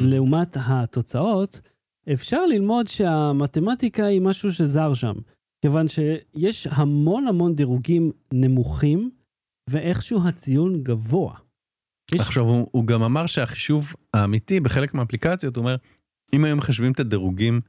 לעומת 0.00 0.56
התוצאות, 0.66 1.60
אפשר 2.12 2.46
ללמוד 2.46 2.86
שהמתמטיקה 2.86 4.06
היא 4.06 4.20
משהו 4.20 4.52
שזר 4.52 4.94
שם. 4.94 5.14
כיוון 5.62 5.86
שיש 5.88 6.66
המון 6.70 7.26
המון 7.26 7.54
דירוגים 7.54 8.12
נמוכים, 8.32 9.10
ואיכשהו 9.70 10.28
הציון 10.28 10.82
גבוה. 10.82 11.34
עכשיו 12.14 12.44
הוא, 12.44 12.68
הוא 12.72 12.86
גם 12.86 13.02
אמר 13.02 13.26
שהחישוב 13.26 13.94
האמיתי 14.14 14.60
בחלק 14.60 14.94
מהאפליקציות 14.94 15.56
הוא 15.56 15.62
אומר 15.62 15.76
אם 16.32 16.44
היו 16.44 16.56
מחשבים 16.56 16.92
את 16.92 17.00
הדירוגים 17.00 17.60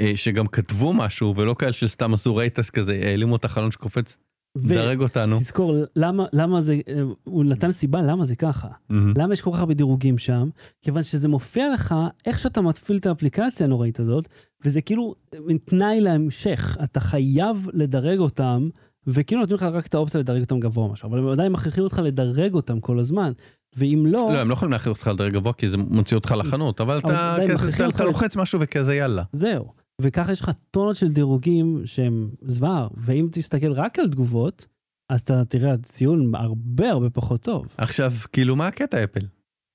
אה, 0.00 0.12
שגם 0.16 0.46
כתבו 0.46 0.92
משהו 0.92 1.36
ולא 1.36 1.54
כאלה 1.58 1.72
שסתם 1.72 2.14
עשו 2.14 2.36
רייטס 2.36 2.70
כזה 2.70 3.00
העלימו 3.04 3.36
את 3.36 3.44
החלון 3.44 3.70
שקופץ 3.70 4.18
ו- 4.62 4.74
דרג 4.74 5.00
אותנו. 5.00 5.36
תזכור, 5.36 5.74
למה, 5.96 6.24
למה 6.32 6.60
זה, 6.60 6.80
אה, 6.88 7.00
הוא 7.24 7.44
נתן 7.44 7.72
סיבה 7.72 8.02
למה 8.02 8.24
זה 8.24 8.36
ככה. 8.36 8.68
מהמם. 8.88 9.12
למה 9.16 9.32
יש 9.32 9.40
כל 9.42 9.50
כך 9.54 9.58
הרבה 9.60 9.74
דירוגים 9.74 10.18
שם? 10.18 10.48
כיוון 10.82 11.02
שזה 11.02 11.28
מופיע 11.28 11.72
לך 11.74 11.94
איך 12.26 12.38
שאתה 12.38 12.60
מפעיל 12.60 12.98
את 12.98 13.06
האפליקציה 13.06 13.66
הנוראית 13.66 14.00
הזאת, 14.00 14.28
וזה 14.64 14.80
כאילו 14.80 15.14
מין 15.46 15.58
תנאי 15.64 16.00
להמשך. 16.00 16.76
אתה 16.84 17.00
חייב 17.00 17.66
לדרג 17.72 18.18
אותם, 18.18 18.68
וכאילו 19.06 19.40
נותנים 19.40 19.56
לך 19.56 19.62
רק 19.62 19.86
את 19.86 19.94
האופציה 19.94 20.20
לדרג 20.20 20.40
אותם 20.40 20.60
גבוה 20.60 20.84
או 20.86 20.92
משהו, 20.92 21.08
אבל 21.08 21.18
הם 21.18 21.28
עדיין 21.28 21.52
מכריחים 21.52 21.84
אותך 21.84 22.00
לדרג 22.04 22.54
אותם 22.54 22.80
כל 22.80 22.98
הזמן. 22.98 23.32
ואם 23.76 24.04
לא, 24.06 24.30
לא 24.32 24.38
הם 24.40 24.48
לא 24.48 24.52
יכולים 24.52 24.72
להכריח 24.72 24.96
אותך 24.96 25.10
לדרג 25.14 25.32
גבוה 25.32 25.52
כי 25.52 25.68
זה 25.68 25.76
מוציא 25.76 26.16
אותך 26.16 26.34
לחנות 26.38 26.80
אבל 26.80 26.98
אתה 26.98 27.36
כזה- 27.48 27.86
אתה- 27.88 28.04
לוחץ 28.04 28.36
משהו 28.36 28.60
וכזה 28.62 28.94
יאללה. 28.94 29.22
זהו. 29.32 29.64
וככה 30.02 30.32
יש 30.32 30.40
לך 30.40 30.50
טונות 30.70 30.96
של 30.96 31.08
דירוגים 31.08 31.82
שהם 31.84 32.30
זוועה, 32.42 32.88
ואם 32.96 33.28
תסתכל 33.32 33.72
רק 33.72 33.98
על 33.98 34.08
תגובות, 34.08 34.66
אז 35.12 35.20
אתה 35.20 35.44
תראה 35.44 35.76
ציון 35.76 36.34
הרבה 36.34 36.90
הרבה 36.90 37.10
פחות 37.10 37.42
טוב. 37.42 37.66
עכשיו 37.78 38.12
כאילו 38.32 38.56
מה 38.56 38.66
הקטע 38.66 39.04
אפל? 39.04 39.26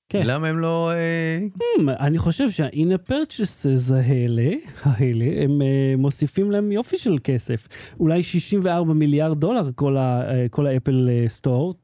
כן. 0.08 0.26
למה 0.26 0.48
הם 0.48 0.58
לא 0.58 0.90
אה, 0.92 1.38
Hmm, 1.56 1.90
אני 2.00 2.18
חושב 2.18 2.50
שה-in-a 2.50 3.10
purchases 3.10 3.92
האלה, 3.94 4.50
האלה, 4.82 5.24
הם 5.44 5.50
uh, 5.60 5.96
מוסיפים 5.98 6.50
להם 6.50 6.72
יופי 6.72 6.98
של 6.98 7.16
כסף. 7.24 7.68
אולי 8.00 8.22
64 8.22 8.92
מיליארד 8.92 9.40
דולר 9.40 9.70
כל, 10.50 10.66
האפל 10.66 11.08
סטור. 11.28 11.74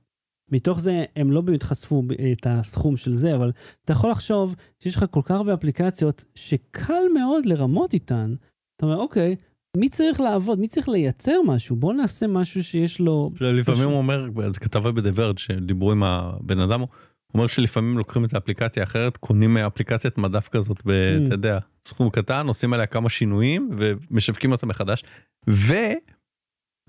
מתוך 0.53 0.81
זה 0.81 1.05
הם 1.17 1.31
לא 1.33 1.41
באמת 1.41 1.63
חשפו 1.63 2.03
את 2.33 2.47
הסכום 2.51 2.97
של 2.97 3.13
זה, 3.13 3.37
אבל 3.37 3.53
אתה 3.85 3.93
יכול 3.93 4.11
לחשוב 4.11 4.57
שיש 4.79 4.97
לך 4.97 5.05
כל 5.11 5.21
כך 5.25 5.31
הרבה 5.31 5.55
אפליקציות 5.55 6.25
שקל 6.35 7.03
מאוד 7.15 7.47
לרמות 7.47 7.93
איתן. 7.95 8.35
אתה 8.77 8.87
אומר, 8.87 8.97
אוקיי, 8.97 9.37
מי 9.77 9.89
צריך 9.89 10.21
לעבוד? 10.21 10.61
מי 10.61 10.69
צריך 10.69 10.89
לייצר 10.89 11.37
משהו? 11.47 11.77
בוא 11.77 11.93
נעשה 11.93 12.27
משהו 12.27 12.65
שיש 12.65 13.01
לו... 13.01 13.31
עכשיו, 13.33 13.53
לפעמים. 13.53 13.89
הוא 13.89 13.99
אומר, 13.99 14.27
זה 14.51 14.61
כתבה 14.61 14.93
בדברד 14.93 15.39
שדיברו 15.39 15.93
עם 15.93 16.03
הבן 16.03 16.59
אדם, 16.59 16.81
הוא 16.81 16.89
אומר 17.35 17.47
שלפעמים 17.47 17.99
לוקחים 17.99 18.25
את 18.25 18.35
האפליקציה 18.35 18.83
האחרת, 18.83 19.17
קונים 19.17 19.57
אפליקציית 19.57 20.19
מדף 20.19 20.49
כזאת, 20.49 20.79
Mm. 20.79 21.27
אתה 21.27 21.35
יודע, 21.35 21.59
סכום 21.89 22.11
קטן, 22.11 22.47
עושים 22.47 22.73
עליה 22.73 22.87
כמה 22.87 23.09
שינויים 23.09 23.71
ומשווקים 23.79 24.53
אותה 24.53 24.67
מחדש. 24.67 25.05
והוא 25.47 26.01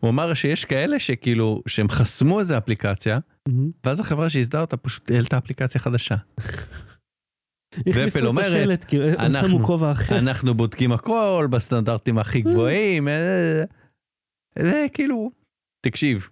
אמר 0.09 0.33
שיש 0.33 0.65
כאלה 0.65 0.99
שכאילו, 0.99 1.61
שהם 1.67 1.89
חסמו 1.89 2.39
איזה 2.39 2.57
אפליקציה. 2.57 3.19
ואז 3.83 3.99
החברה 3.99 4.29
שייסדה 4.29 4.61
אותה 4.61 4.77
פשוט 4.77 5.11
העלתה 5.11 5.37
אפליקציה 5.37 5.81
חדשה. 5.81 6.15
את 7.79 7.85
אומרת, 8.25 8.83
כאילו, 8.83 9.05
אנחנו-. 9.09 9.59
אנחנו 10.11 10.53
בודקים 10.53 10.91
הכל 10.91 11.47
בסטנדרטים 11.51 12.17
הכי 12.17 12.41
גבוהים, 12.41 13.07
אה, 13.07 13.63
זה 14.59 14.85
כאילו, 14.93 15.31
תקשיב, 15.85 16.29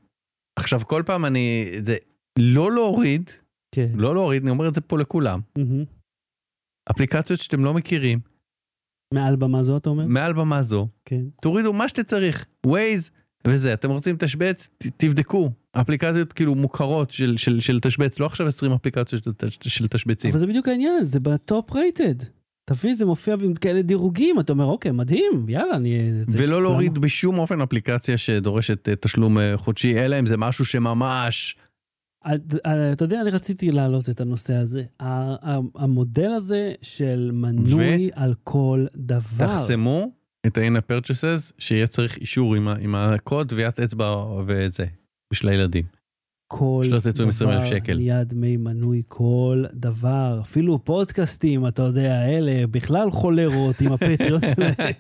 עכשיו 0.60 0.82
כל 0.88 1.04
פעם 1.06 1.26
אני, 1.26 1.72
זה 1.86 1.98
לא 2.40 2.72
להוריד, 2.72 3.30
כן. 3.76 3.88
לא 3.96 4.14
להוריד, 4.14 4.42
אני 4.42 4.52
אומר 4.52 4.68
את 4.68 4.76
זה 4.76 4.82
פה 4.82 4.98
לכולם, 4.98 5.40
מהמם. 5.56 5.84
אפליקציות 6.92 7.40
שאתם 7.40 7.66
לא 7.66 7.74
מכירים, 7.74 8.20
מעל 9.14 9.36
במה 9.36 9.64
זו, 9.64 9.78
אתה 9.78 9.90
אומר? 9.90 10.06
מעל 10.08 10.34
במה 10.34 10.62
זו, 10.62 10.88
כן. 11.06 11.22
תורידו 11.42 11.74
מה 11.74 11.88
שאתה 11.88 12.04
צריך, 12.04 12.46
ווייז 12.66 13.12
וזה, 13.48 13.74
אתם 13.74 13.92
רוצים 13.92 14.16
תשבץ, 14.20 14.70
תבדקו, 14.98 15.52
אפליקציות 15.82 16.34
כאילו 16.34 16.56
מוכרות 16.56 17.12
של, 17.12 17.38
של, 17.38 17.60
של 17.60 17.80
תשבץ, 17.80 18.20
לא 18.20 18.26
עכשיו 18.26 18.48
20 18.48 18.72
אפליקציות 18.72 19.24
של, 19.24 19.32
של 19.70 19.88
תשבצים. 19.88 20.30
אבל 20.32 20.40
זה 20.40 20.48
בדיוק 20.48 20.68
העניין, 20.68 21.04
זה 21.04 21.20
ב 21.20 21.33
top 21.33 21.72
rated. 21.74 22.16
תבין, 22.66 22.94
זה 22.94 23.06
מופיע 23.06 23.36
עם 23.44 23.54
כאלה 23.54 23.82
דירוגים, 23.82 24.40
אתה 24.40 24.54
אומר, 24.54 24.66
אוקיי, 24.66 24.92
מדהים, 24.92 25.46
יאללה, 25.48 25.76
אני... 25.76 26.12
זה- 26.28 26.38
ולא 26.44 26.62
להוריד 26.62 26.92
למה? 26.92 27.00
בשום 27.00 27.40
אופן 27.40 27.62
אפליקציה 27.62 28.18
שדורשת 28.18 28.90
אה, 28.90 28.96
תשלום 28.96 29.40
אה, 29.40 29.58
חודשי, 29.58 30.00
אלא 30.00 30.20
אם 30.20 30.26
זה 30.26 30.38
משהו 30.38 30.66
שממש... 30.66 31.58
אה, 32.26 32.36
אתה 32.94 33.06
יודע, 33.06 33.22
אני 33.22 33.30
רציתי 33.30 33.72
להעלות 33.72 34.10
את 34.10 34.22
הנושא 34.22 34.54
הזה. 34.54 34.84
המודל 35.76 36.32
הזה 36.32 36.74
של 36.82 37.30
מנוי 37.34 38.10
על 38.14 38.34
כל 38.44 38.86
דבר. 38.96 39.48
תחסמו 39.48 40.12
את 40.48 40.58
ה-in 40.58 40.92
purchases 40.92 41.54
שיהיה 41.60 41.88
צריך 41.88 42.18
אישור 42.18 42.56
עם, 42.56 42.68
עם 42.68 42.96
הקוד 42.96 43.50
טביעת 43.50 43.80
אצבע 43.80 44.16
וזה 44.48 44.86
בשביל 45.34 45.52
הילדים. 45.52 45.86
כל 46.48 46.86
שלא 46.90 47.00
תצאו 47.00 47.24
עם 47.24 47.30
20,000 47.30 47.60
דבר 47.70 47.70
שקל. 47.80 47.96
נהיה 47.96 48.24
דמי 48.24 48.58
מנוי, 48.58 49.02
כל 49.08 49.64
דבר. 49.74 50.40
אפילו 50.42 50.84
פודקאסטים, 50.86 51.68
אתה 51.68 51.82
יודע, 51.82 52.26
אלה 52.30 52.68
בכלל 52.68 53.12
חולרות 53.12 53.82
עם 53.82 53.92
הפטריות 53.92 54.42
שלהם. 54.56 54.94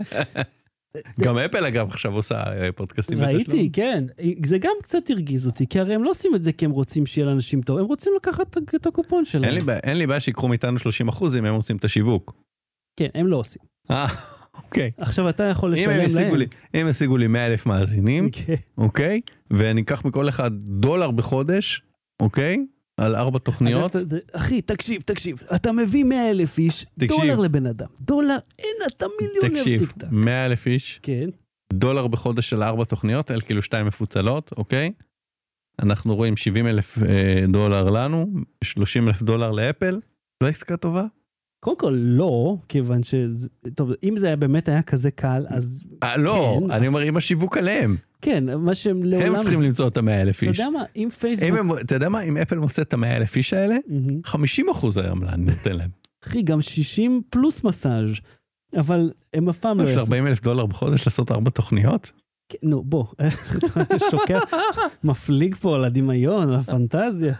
גם 1.19 1.37
אפל 1.37 1.65
אגב 1.65 1.87
עכשיו 1.89 2.13
עושה 2.13 2.35
אה, 2.43 2.71
פודקאסטים 2.71 3.17
ראיתי, 3.23 3.69
כן. 3.73 4.03
זה 4.45 4.57
גם 4.57 4.71
קצת 4.83 5.09
הרגיז 5.09 5.45
אותי, 5.47 5.67
כי 5.67 5.79
הרי 5.79 5.95
הם 5.95 6.03
לא 6.03 6.09
עושים 6.09 6.35
את 6.35 6.43
זה 6.43 6.51
כי 6.51 6.65
הם 6.65 6.71
רוצים 6.71 7.05
שיהיה 7.05 7.27
לאנשים 7.27 7.61
טוב, 7.61 7.79
הם 7.79 7.85
רוצים 7.85 8.13
לקחת 8.17 8.57
את- 8.75 8.87
הקופון 8.87 9.25
שלהם. 9.25 9.43
אין 9.45 9.53
לי, 9.53 9.61
בעיה- 9.61 9.79
אין 9.83 9.97
לי 9.97 10.07
בעיה 10.07 10.19
שיקחו 10.19 10.47
מאיתנו 10.47 10.79
30 10.79 11.07
אחוז 11.07 11.35
אם 11.35 11.45
הם 11.45 11.53
עושים 11.53 11.77
את 11.77 11.83
השיווק. 11.85 12.33
כן, 12.99 13.07
הם 13.13 13.27
לא 13.27 13.37
עושים. 13.37 13.61
אוקיי. 14.65 14.91
עכשיו 14.97 15.29
אתה 15.29 15.43
יכול 15.43 15.69
אם 15.69 15.89
לשלם 15.89 15.91
הם 15.91 16.29
להם. 16.29 16.35
לי, 16.35 16.45
אם 16.81 16.87
ישיגו 16.89 17.17
לי 17.17 17.27
100 17.27 17.45
אלף 17.45 17.65
מאזינים, 17.65 18.29
כן. 18.45 18.53
אוקיי? 18.77 19.21
ואני 19.51 19.81
אקח 19.81 20.05
מכל 20.05 20.29
אחד 20.29 20.51
דולר 20.53 21.11
בחודש, 21.11 21.81
אוקיי? 22.19 22.65
על 22.97 23.15
ארבע 23.15 23.39
תוכניות. 23.39 23.95
אחי, 24.33 24.61
תקשיב, 24.61 25.01
תקשיב, 25.01 25.41
אתה 25.55 25.71
מביא 25.71 26.03
100 26.03 26.29
אלף 26.29 26.57
איש, 26.57 26.85
תקשיב. 26.99 27.19
דולר 27.19 27.39
לבן 27.39 27.65
אדם. 27.65 27.87
דולר, 28.01 28.37
אין, 28.59 28.75
אתה 28.87 29.05
מיליונר 29.21 29.61
תקשיב, 29.61 29.79
טיק 29.79 29.91
טק. 29.91 30.07
100 30.11 30.45
אלף 30.45 30.67
איש, 30.67 30.99
כן. 31.03 31.29
דולר 31.73 32.07
בחודש 32.07 32.49
של 32.49 32.63
ארבע 32.63 32.83
תוכניות, 32.83 33.31
אלה 33.31 33.41
כאילו 33.41 33.61
שתיים 33.61 33.85
מפוצלות, 33.85 34.51
אוקיי? 34.57 34.91
אנחנו 35.81 36.15
רואים 36.15 36.37
70 36.37 36.67
אלף 36.67 36.97
אה, 36.97 37.45
דולר 37.47 37.89
לנו, 37.89 38.27
30 38.63 39.07
אלף 39.07 39.21
דולר 39.21 39.51
לאפל, 39.51 39.99
לא 40.43 40.47
עסקה 40.47 40.77
טובה? 40.77 41.05
קודם 41.59 41.77
כל 41.77 41.93
לא, 41.97 42.57
כיוון 42.69 43.03
ש... 43.03 43.13
טוב, 43.75 43.91
אם 44.03 44.17
זה 44.17 44.27
היה 44.27 44.35
באמת 44.35 44.69
היה 44.69 44.81
כזה 44.81 45.11
קל, 45.11 45.45
אז 45.49 45.85
אה, 46.03 46.17
לא, 46.17 46.59
כן. 46.65 46.71
אני 46.71 46.87
אומר 46.87 46.99
עם 46.99 47.17
השיווק 47.17 47.57
עליהם, 47.57 47.95
כן, 48.21 48.43
מה 48.57 48.75
שהם 48.75 49.03
לעולם... 49.03 49.35
הם 49.35 49.41
צריכים 49.41 49.61
למצוא 49.61 49.87
את 49.87 49.97
המאה 49.97 50.21
אלף 50.21 50.37
אתה 50.43 50.49
איש. 50.49 50.59
יודע 50.59 50.69
מה, 50.69 50.83
אם 50.95 51.03
אם 51.03 51.09
פייסבוק... 51.09 51.79
אתה 51.81 51.95
יודע 51.95 52.09
מה, 52.09 52.21
אם 52.21 52.37
אפל 52.37 52.57
מוצא 52.57 52.81
את 52.81 52.93
המאה 52.93 53.15
אלף 53.15 53.35
איש 53.35 53.53
האלה, 53.53 53.77
מהמם. 53.87 54.21
50 54.25 54.69
אחוז 54.69 54.97
היום 54.97 55.23
נותן 55.23 55.77
להם. 55.77 55.89
אחי, 56.23 56.41
גם 56.41 56.61
60 56.61 57.21
פלוס 57.29 57.63
מסאז', 57.63 58.11
אבל 58.77 59.11
הם 59.33 59.49
אף 59.49 59.59
פעם 59.59 59.79
לא 59.79 59.83
יש 59.83 59.89
יעשו. 59.89 60.01
40 60.01 60.27
אלף 60.27 60.41
דולר 60.41 60.65
בחודש 60.65 61.07
לעשות 61.07 61.31
ארבע 61.31 61.49
תוכניות? 61.49 62.11
כן, 62.49 62.57
נו, 62.63 62.83
בוא, 62.83 63.05
אתה 63.81 63.99
שוקע, 64.11 64.39
מפליג 65.03 65.55
פה 65.55 65.75
על 65.75 65.83
הדמיון, 65.83 66.49
על 66.49 66.55
הפנטזיה. 66.55 67.33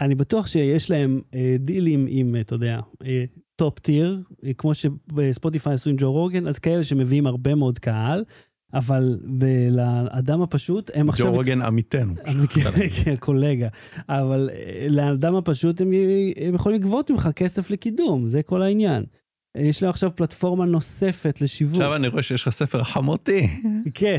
אני 0.00 0.14
בטוח 0.14 0.46
שיש 0.46 0.90
להם 0.90 1.20
אה, 1.34 1.56
דילים 1.58 2.06
עם, 2.08 2.34
אה, 2.34 2.40
אתה 2.40 2.54
יודע, 2.54 2.80
אה, 3.04 3.24
טופ 3.56 3.78
טיר, 3.78 4.22
אה, 4.44 4.52
כמו 4.54 4.74
שבספוטיפיי 4.74 5.74
עשו 5.74 5.90
עם 5.90 5.96
ג'ו 5.98 6.12
רוגן, 6.12 6.46
אז 6.48 6.58
כאלה 6.58 6.84
שמביאים 6.84 7.26
הרבה 7.26 7.54
מאוד 7.54 7.78
קהל, 7.78 8.24
אבל 8.74 9.18
ב- 9.38 9.68
לאדם 9.70 10.42
הפשוט, 10.42 10.90
הם 10.94 11.08
עכשיו... 11.08 11.26
ג'ו 11.26 11.32
רוגן 11.32 11.62
עמיתנו. 11.62 12.14
כן, 12.54 12.70
כן, 13.04 13.16
קולגה. 13.16 13.68
אבל 14.08 14.50
אה, 14.52 14.86
לאדם 14.90 15.34
הפשוט 15.34 15.80
הם, 15.80 15.90
הם 16.36 16.54
יכולים 16.54 16.80
לגבות 16.80 17.10
ממך 17.10 17.28
כסף 17.36 17.70
לקידום, 17.70 18.28
זה 18.28 18.42
כל 18.42 18.62
העניין. 18.62 19.04
אה, 19.56 19.62
יש 19.62 19.82
להם 19.82 19.90
עכשיו 19.90 20.10
פלטפורמה 20.16 20.64
נוספת 20.66 21.40
לשיווק. 21.40 21.80
עכשיו 21.80 21.96
אני 21.96 22.08
רואה 22.08 22.22
שיש 22.22 22.42
לך 22.42 22.48
ספר 22.48 22.84
חמותי. 22.84 23.48
כן. 23.94 24.18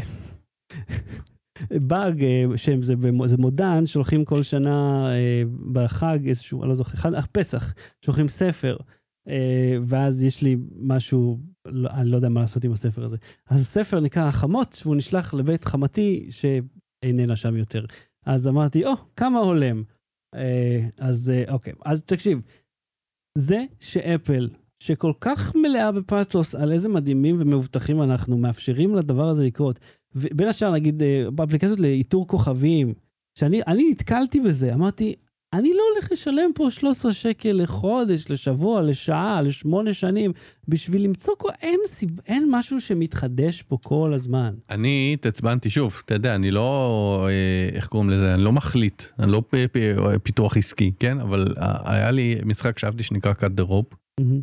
באג, 1.70 2.24
אה, 2.24 2.46
שהם, 2.56 2.82
זה, 2.82 2.96
במו- 2.96 3.28
זה 3.28 3.38
מודן, 3.38 3.86
שולחים 3.86 4.26
כל 4.26 4.44
שנה 4.44 5.08
אה, 5.14 5.44
בחג 5.72 6.20
איזשהו, 6.28 6.62
אני 6.62 6.70
לא 6.70 6.76
זוכר, 6.76 6.98
חג, 6.98 7.12
פסח, 7.32 7.74
שולחים 8.06 8.28
ספר, 8.28 8.78
אה, 9.28 9.78
ואז 9.82 10.24
יש 10.24 10.42
לי 10.42 10.58
משהו, 10.80 11.40
לא, 11.66 11.90
אני 11.90 12.10
לא 12.10 12.16
יודע 12.16 12.30
מה 12.30 12.42
לעשות 12.42 12.64
עם 12.64 12.72
הספר 12.72 13.06
הזה. 13.06 13.18
אז 13.50 13.62
הספר 13.62 14.00
נקרא 14.00 14.28
החמות, 14.28 14.82
והוא 14.84 14.96
נשלח 14.96 15.34
לבית 15.34 15.64
חמתי 15.64 16.30
שאיננה 16.30 17.36
שם 17.36 17.58
יותר. 17.58 17.86
אז 18.26 18.48
אמרתי, 18.48 18.86
או, 18.86 18.92
כמה 19.16 19.40
הולם. 19.40 19.84
אז 21.00 21.32
אוקיי, 21.50 21.74
אז 21.86 22.04
תקשיב, 22.04 22.42
זה 23.38 23.64
שאפל, 23.80 24.50
שכל 24.84 25.14
כך 25.22 25.56
מלאה 25.56 25.92
בפאתוס 25.92 26.56
על 26.56 26.72
איזה 26.72 26.90
מדהימים 26.90 27.36
ומאובטחים 27.40 28.02
אנחנו, 28.02 28.38
מאפשרים 28.38 28.96
לדבר 28.96 29.28
הזה 29.30 29.46
לקרות. 29.46 29.80
ובין 30.16 30.48
השאר, 30.48 30.72
נגיד, 30.72 31.04
אה, 31.04 31.32
באפליקציות 31.32 31.80
לאיתור 31.80 32.28
כוכבים, 32.28 32.94
שאני 33.38 33.62
אני 33.68 33.90
נתקלתי 33.92 34.40
בזה, 34.40 34.74
אמרתי, 34.74 35.16
אני 35.54 35.70
לא 35.70 35.82
הולך 35.94 36.12
לשלם 36.12 36.52
פה 36.56 36.68
13 36.70 37.14
שקל 37.14 37.52
לחודש, 37.52 38.26
לשבוע, 38.30 38.82
לשעה, 38.82 39.42
לשמונה 39.42 39.94
שנים, 39.94 40.32
בשביל 40.68 41.04
למצוא, 41.04 41.34
כל... 41.38 41.50
אין, 41.62 41.80
סיב... 41.88 42.10
אין 42.28 42.48
משהו 42.52 42.82
שמתחדש 42.82 43.62
פה 43.62 43.78
כל 43.84 44.12
הזמן. 44.14 44.54
אני 44.70 45.12
התעצבנתי 45.14 45.70
שוב, 45.70 46.02
אתה 46.06 46.14
יודע, 46.14 46.36
אני 46.36 46.52
לא, 46.52 47.28
אה, 47.30 47.76
איך 47.76 47.88
קוראים 47.88 48.10
לזה, 48.10 48.34
אני 48.34 48.44
לא 48.44 48.52
מחליט, 48.52 49.04
אני 49.20 49.32
לא 49.32 49.44
פ- 49.50 49.56
פ- 49.72 50.24
פיתוח 50.24 50.58
עסקי, 50.58 50.92
כן? 51.00 51.20
אבל 51.20 51.54
אה, 51.58 51.94
היה 51.94 52.12
לי 52.12 52.36
משחק 52.46 52.80
שאהבתי 52.80 53.04
שנקרא 53.04 53.34
cut 53.34 53.62
the 53.62 53.70
rope. 53.70 53.96
מהמם. 54.20 54.42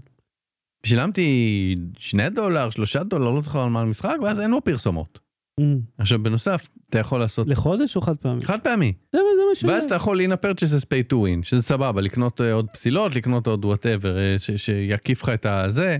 שילמתי 0.84 1.74
שני 1.98 2.30
דולר, 2.30 2.70
שלושה 2.70 3.04
דולר, 3.04 3.30
לא 3.30 3.40
זוכר 3.40 3.60
על 3.60 3.68
מה 3.70 3.80
המשחק, 3.80 4.16
ואז 4.22 4.40
אין 4.40 4.50
לו 4.50 4.64
פרסומות. 4.64 5.18
מהמם. 5.58 5.80
עכשיו 5.98 6.22
בנוסף, 6.22 6.68
אתה 6.88 6.98
יכול 6.98 7.20
לעשות 7.20 7.48
לחודש 7.48 7.96
או 7.96 8.00
חד 8.00 8.16
פעמי? 8.16 8.44
חד 8.44 8.60
פעמי, 8.60 8.92
זה 9.12 9.18
מה 9.48 9.54
ש... 9.54 9.64
ואז 9.64 9.84
אתה 9.84 9.94
יכול 9.94 10.20
in-app 10.20 10.32
purchases, 10.32 10.84
pay 10.84 11.12
to 11.12 11.14
win, 11.14 11.42
שזה 11.42 11.62
סבבה, 11.62 12.00
לקנות 12.00 12.40
אה, 12.40 12.52
עוד 12.52 12.66
פסילות, 12.72 13.14
לקנות 13.14 13.46
עוד 13.46 13.64
whatever, 13.64 14.16
שיקיף 14.56 15.22
לך 15.22 15.28
את 15.28 15.46
הזה, 15.46 15.98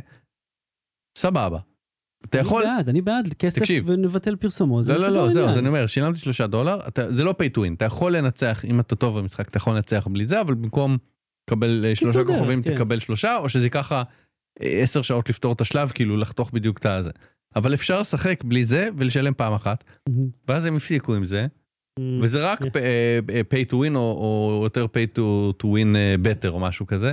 סבבה. 1.19 1.59
אתה 2.25 2.38
יכול, 2.38 2.62
אני 2.62 2.77
בעד, 2.77 2.88
אני 2.88 3.00
בעד 3.00 3.35
כסף 3.38 3.59
תקשיב. 3.59 3.85
ונבטל 3.88 4.37
פרסומות. 4.37 4.87
לא, 4.87 4.95
לא, 4.95 5.00
ונסדר 5.00 5.15
לא, 5.15 5.31
זהו. 5.31 5.49
אז 5.49 5.59
אני 5.59 5.69
אומר, 5.69 5.87
שילמתי 5.87 6.19
שלושה 6.19 6.47
דולר, 6.47 6.81
אתה, 6.88 7.12
זה 7.12 7.25
לא 7.25 7.31
pay 7.31 7.57
to 7.57 7.61
win, 7.61 7.75
אתה 7.77 7.85
יכול 7.85 8.17
לנצח, 8.17 8.65
אם 8.65 8.81
אתה 8.81 8.97
טוב 8.97 9.19
במשחק, 9.19 9.49
אתה 9.49 9.57
יכול 9.57 9.75
לנצח 9.75 10.09
בלי 10.12 10.27
זה, 10.27 10.41
אבל 10.41 10.55
במקום 10.55 10.99
לקבל 11.49 11.85
אה, 11.88 11.95
שלושה 11.95 12.25
כוכבים, 12.25 12.62
כן. 12.62 12.75
תקבל 12.75 12.99
שלושה, 12.99 13.37
או 13.37 13.49
שזה 13.49 13.67
ייקח 13.67 13.93
אה, 13.93 14.03
עשר 14.61 15.03
שעות 15.03 15.29
לפתור 15.29 15.53
את 15.53 15.61
השלב, 15.61 15.91
כאילו 15.91 16.17
לחתוך 16.17 16.50
בדיוק 16.53 16.79
את 16.79 16.87
הזה. 16.87 17.11
אבל 17.57 17.75
אפשר 17.75 18.00
לשחק 18.00 18.45
בלי 18.45 18.64
זה 18.64 18.88
ולשלם 18.99 19.33
פעם 19.37 19.52
אחת. 19.52 19.85
ואז 20.49 20.64
הם 20.64 20.76
הפסיקו 20.76 21.14
עם 21.14 21.25
זה. 21.25 21.47
וזה 22.23 22.50
רק 22.52 22.62
אה, 22.62 22.69
אה, 23.35 23.40
pay 23.55 23.71
to 23.71 23.75
win, 23.75 23.95
או, 23.97 24.61
יותר 24.64 24.85
pay 24.87 25.19
to, 25.19 25.21
win 25.64 25.97
אה, 25.97 26.14
better, 26.25 26.49
או 26.49 26.61
משהו 26.61 26.87
כזה. 26.87 27.12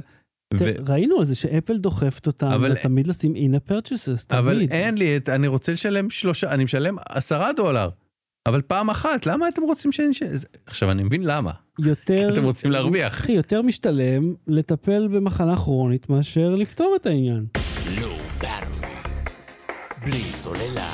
ו- 0.59 0.71
ראינו 0.87 1.17
על 1.19 1.25
זה 1.25 1.35
שאפל 1.35 1.77
דוחפת 1.77 2.27
אותם, 2.27 2.47
אבל- 2.47 2.75
תמיד 2.75 3.07
לשים 3.07 3.33
in-app 3.35 3.71
purchases, 3.71 4.25
אבל 4.37 4.55
תמיד. 4.55 4.71
אין 4.71 4.97
לי, 4.97 5.17
את- 5.17 5.29
אני 5.29 5.47
רוצה 5.47 5.71
לשלם 5.71 6.09
שלושה, 6.09 6.51
אני 6.53 6.63
משלם 6.63 6.95
עשרה 7.09 7.53
דולר. 7.53 7.89
אבל 8.47 8.61
פעם 8.61 8.89
אחת, 8.89 9.25
למה 9.25 9.47
אתם 9.47 9.61
רוצים. 9.61 9.91
ש- 9.91 10.01
עכשיו 10.65 10.91
אני 10.91 11.03
מבין 11.03 11.23
למה. 11.23 11.51
יותר... 11.79 12.29
אתם 12.33 12.43
רוצים 12.43 12.71
להרוויח. 12.71 13.13
אחי, 13.13 13.31
יותר 13.31 13.61
משתלם 13.61 14.33
לטפל 14.47 15.07
במחלה 15.07 15.55
כרונית 15.55 16.09
מאשר 16.09 16.55
לפתור 16.55 16.95
את 17.01 17.05
העניין. 17.05 17.45
בלי 20.05 20.19
סוללה. 20.31 20.91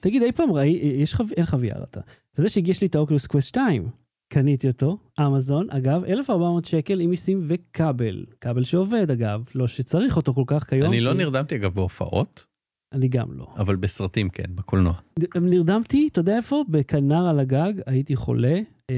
תגיד, 0.00 0.22
אי 0.22 0.32
פעם 0.32 0.52
ראי, 0.52 0.68
יש 1.02 1.14
חו... 1.14 1.22
אין 1.36 1.46
חוויה 1.46 1.74
אתה. 1.82 2.00
אתה 2.32 2.40
יודע 2.40 2.48
שהגיש 2.48 2.80
לי 2.80 2.86
את 2.86 2.94
ה 2.94 2.99
Oculus 2.99 3.26
Quest 3.26 3.48
2. 3.48 3.88
קניתי 4.28 4.68
אותו, 4.68 4.98
אמזון, 5.20 5.66
אגב, 5.70 6.04
1,400 6.04 6.64
שקל 6.64 7.00
עם 7.00 7.10
מיסים 7.10 7.40
וכבל. 7.42 8.24
כבל 8.40 8.64
שעובד, 8.64 9.10
אגב, 9.10 9.44
לא 9.54 9.66
שצריך 9.66 10.16
אותו 10.16 10.34
כל 10.34 10.44
כך 10.46 10.64
כיום. 10.70 10.88
אני 10.88 11.00
לא 11.00 11.12
כי- 11.12 11.18
נרדמתי 11.18 11.54
אגב 11.56 11.74
בהופעות, 11.74 12.44
אני 12.92 13.08
גם 13.08 13.32
לא. 13.32 13.46
אבל 13.56 13.76
בסרטים 13.76 14.28
כן, 14.28 14.44
בקולנוע. 14.54 14.94
נרדמתי, 15.40 16.08
אתה 16.12 16.20
יודע 16.20 16.36
איפה? 16.36 16.64
בכנר 16.68 17.28
על 17.28 17.40
הגג, 17.40 17.72
הייתי 17.86 18.16
חולה. 18.16 18.58
אה, 18.90 18.94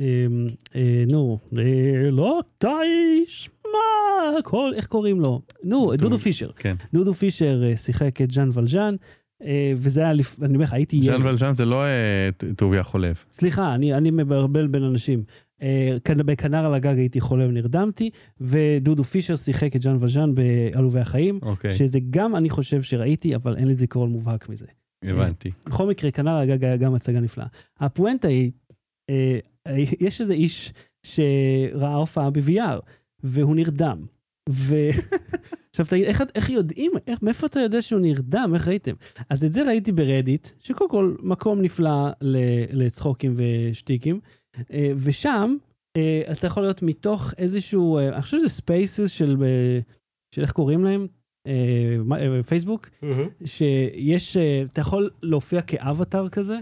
אה, 0.00 0.26
אה, 0.76 1.04
נו, 1.10 1.38
אה, 1.58 1.62
לא 2.10 2.40
תשמע, 3.74 4.42
כל, 4.42 4.72
איך 4.74 4.86
קוראים 4.86 5.20
לו? 5.20 5.42
נו, 5.64 5.96
דודו 5.96 6.18
פישר. 6.18 6.50
כן. 6.56 6.74
דודו 6.92 7.14
פישר 7.14 7.62
אה, 7.64 7.76
שיחק 7.76 8.22
את 8.22 8.30
ז'אן 8.30 8.48
ולז'אן, 8.52 8.94
אה, 9.42 9.72
וזה 9.76 10.00
היה. 10.00 10.10
אני 10.42 10.54
אומר 10.54 10.64
לך, 10.64 10.72
הייתי 10.72 10.96
ילד. 10.96 11.06
ז'אן 11.06 11.26
ולז'אן 11.26 11.54
זה 11.54 11.64
לא 11.64 11.84
אה, 11.84 12.28
טוביה 12.56 12.82
חולב. 12.82 13.24
סליחה, 13.32 13.74
אני, 13.74 13.94
אני 13.94 14.10
מבלבל 14.10 14.66
בין 14.66 14.82
אנשים. 14.82 15.24
בכנר 16.06 16.66
על 16.66 16.74
הגג 16.74 16.98
הייתי 16.98 17.20
חולה 17.20 17.46
ונרדמתי, 17.48 18.10
ודודו 18.40 19.04
פישר 19.04 19.36
שיחק 19.36 19.76
את 19.76 19.82
ז'אן 19.82 19.96
ולז'אן 20.00 20.34
בעלובי 20.34 21.00
החיים, 21.00 21.38
אוקיי, 21.42 21.72
שזה 21.72 21.98
גם 22.10 22.36
אני 22.36 22.50
חושב 22.50 22.82
שראיתי, 22.82 23.34
אבל 23.34 23.56
אין 23.56 23.66
לי 23.66 23.74
זיכרון 23.74 24.10
מובהק 24.10 24.48
מזה. 24.48 24.66
הבנתי. 25.04 25.50
בכל 25.66 25.86
מקרה, 25.86 26.10
כנר 26.10 26.30
על 26.30 26.42
הגג 26.42 26.64
היה 26.64 26.76
גם 26.76 26.94
הצגה 26.94 27.20
נפלאה. 27.20 27.46
הפואנטה 27.80 28.28
היא, 28.28 28.52
יש 30.00 30.20
איזה 30.20 30.34
איש 30.34 30.72
שראה 31.02 31.94
הופעה 31.94 32.30
ב-VR, 32.30 32.80
והוא 33.24 33.56
נרדם. 33.56 34.06
ו... 34.48 34.74
עכשיו 35.70 35.86
תגיד, 35.86 36.04
איך, 36.04 36.22
איך 36.34 36.50
יודעים, 36.50 36.92
איך, 37.06 37.22
מאיפה 37.22 37.46
אתה 37.46 37.60
יודע 37.60 37.82
שהוא 37.82 38.00
נרדם, 38.00 38.50
איך 38.54 38.68
ראיתם? 38.68 38.94
אז 39.30 39.44
את 39.44 39.52
זה 39.52 39.62
ראיתי 39.62 39.92
ב 39.92 39.99
Reddit, 39.99 40.48
שקודם 40.60 40.90
כל 40.90 41.16
מקום 41.22 41.62
נפלא 41.62 42.10
לצחוקים 42.72 43.34
ושטיקים, 43.36 44.20
אה, 44.72 44.92
ושם 44.96 45.56
אה, 45.96 46.22
אתה 46.32 46.46
יכול 46.46 46.62
להיות 46.62 46.82
מתוך 46.82 47.34
איזשהו, 47.38 47.98
אה, 47.98 48.08
אני 48.08 48.22
חושב 48.22 48.38
שזה 48.38 48.48
Spaces 48.48 49.10
של, 49.10 49.36
של 50.34 50.42
איך 50.42 50.52
קוראים 50.52 50.84
להם? 50.84 51.06
פייסבוק? 52.48 52.88
שיש, 53.44 54.36
אה, 54.36 54.62
אתה 54.72 54.80
יכול 54.80 55.10
להופיע 55.22 55.62
כאווטאר 55.62 56.28
כזה, 56.28 56.58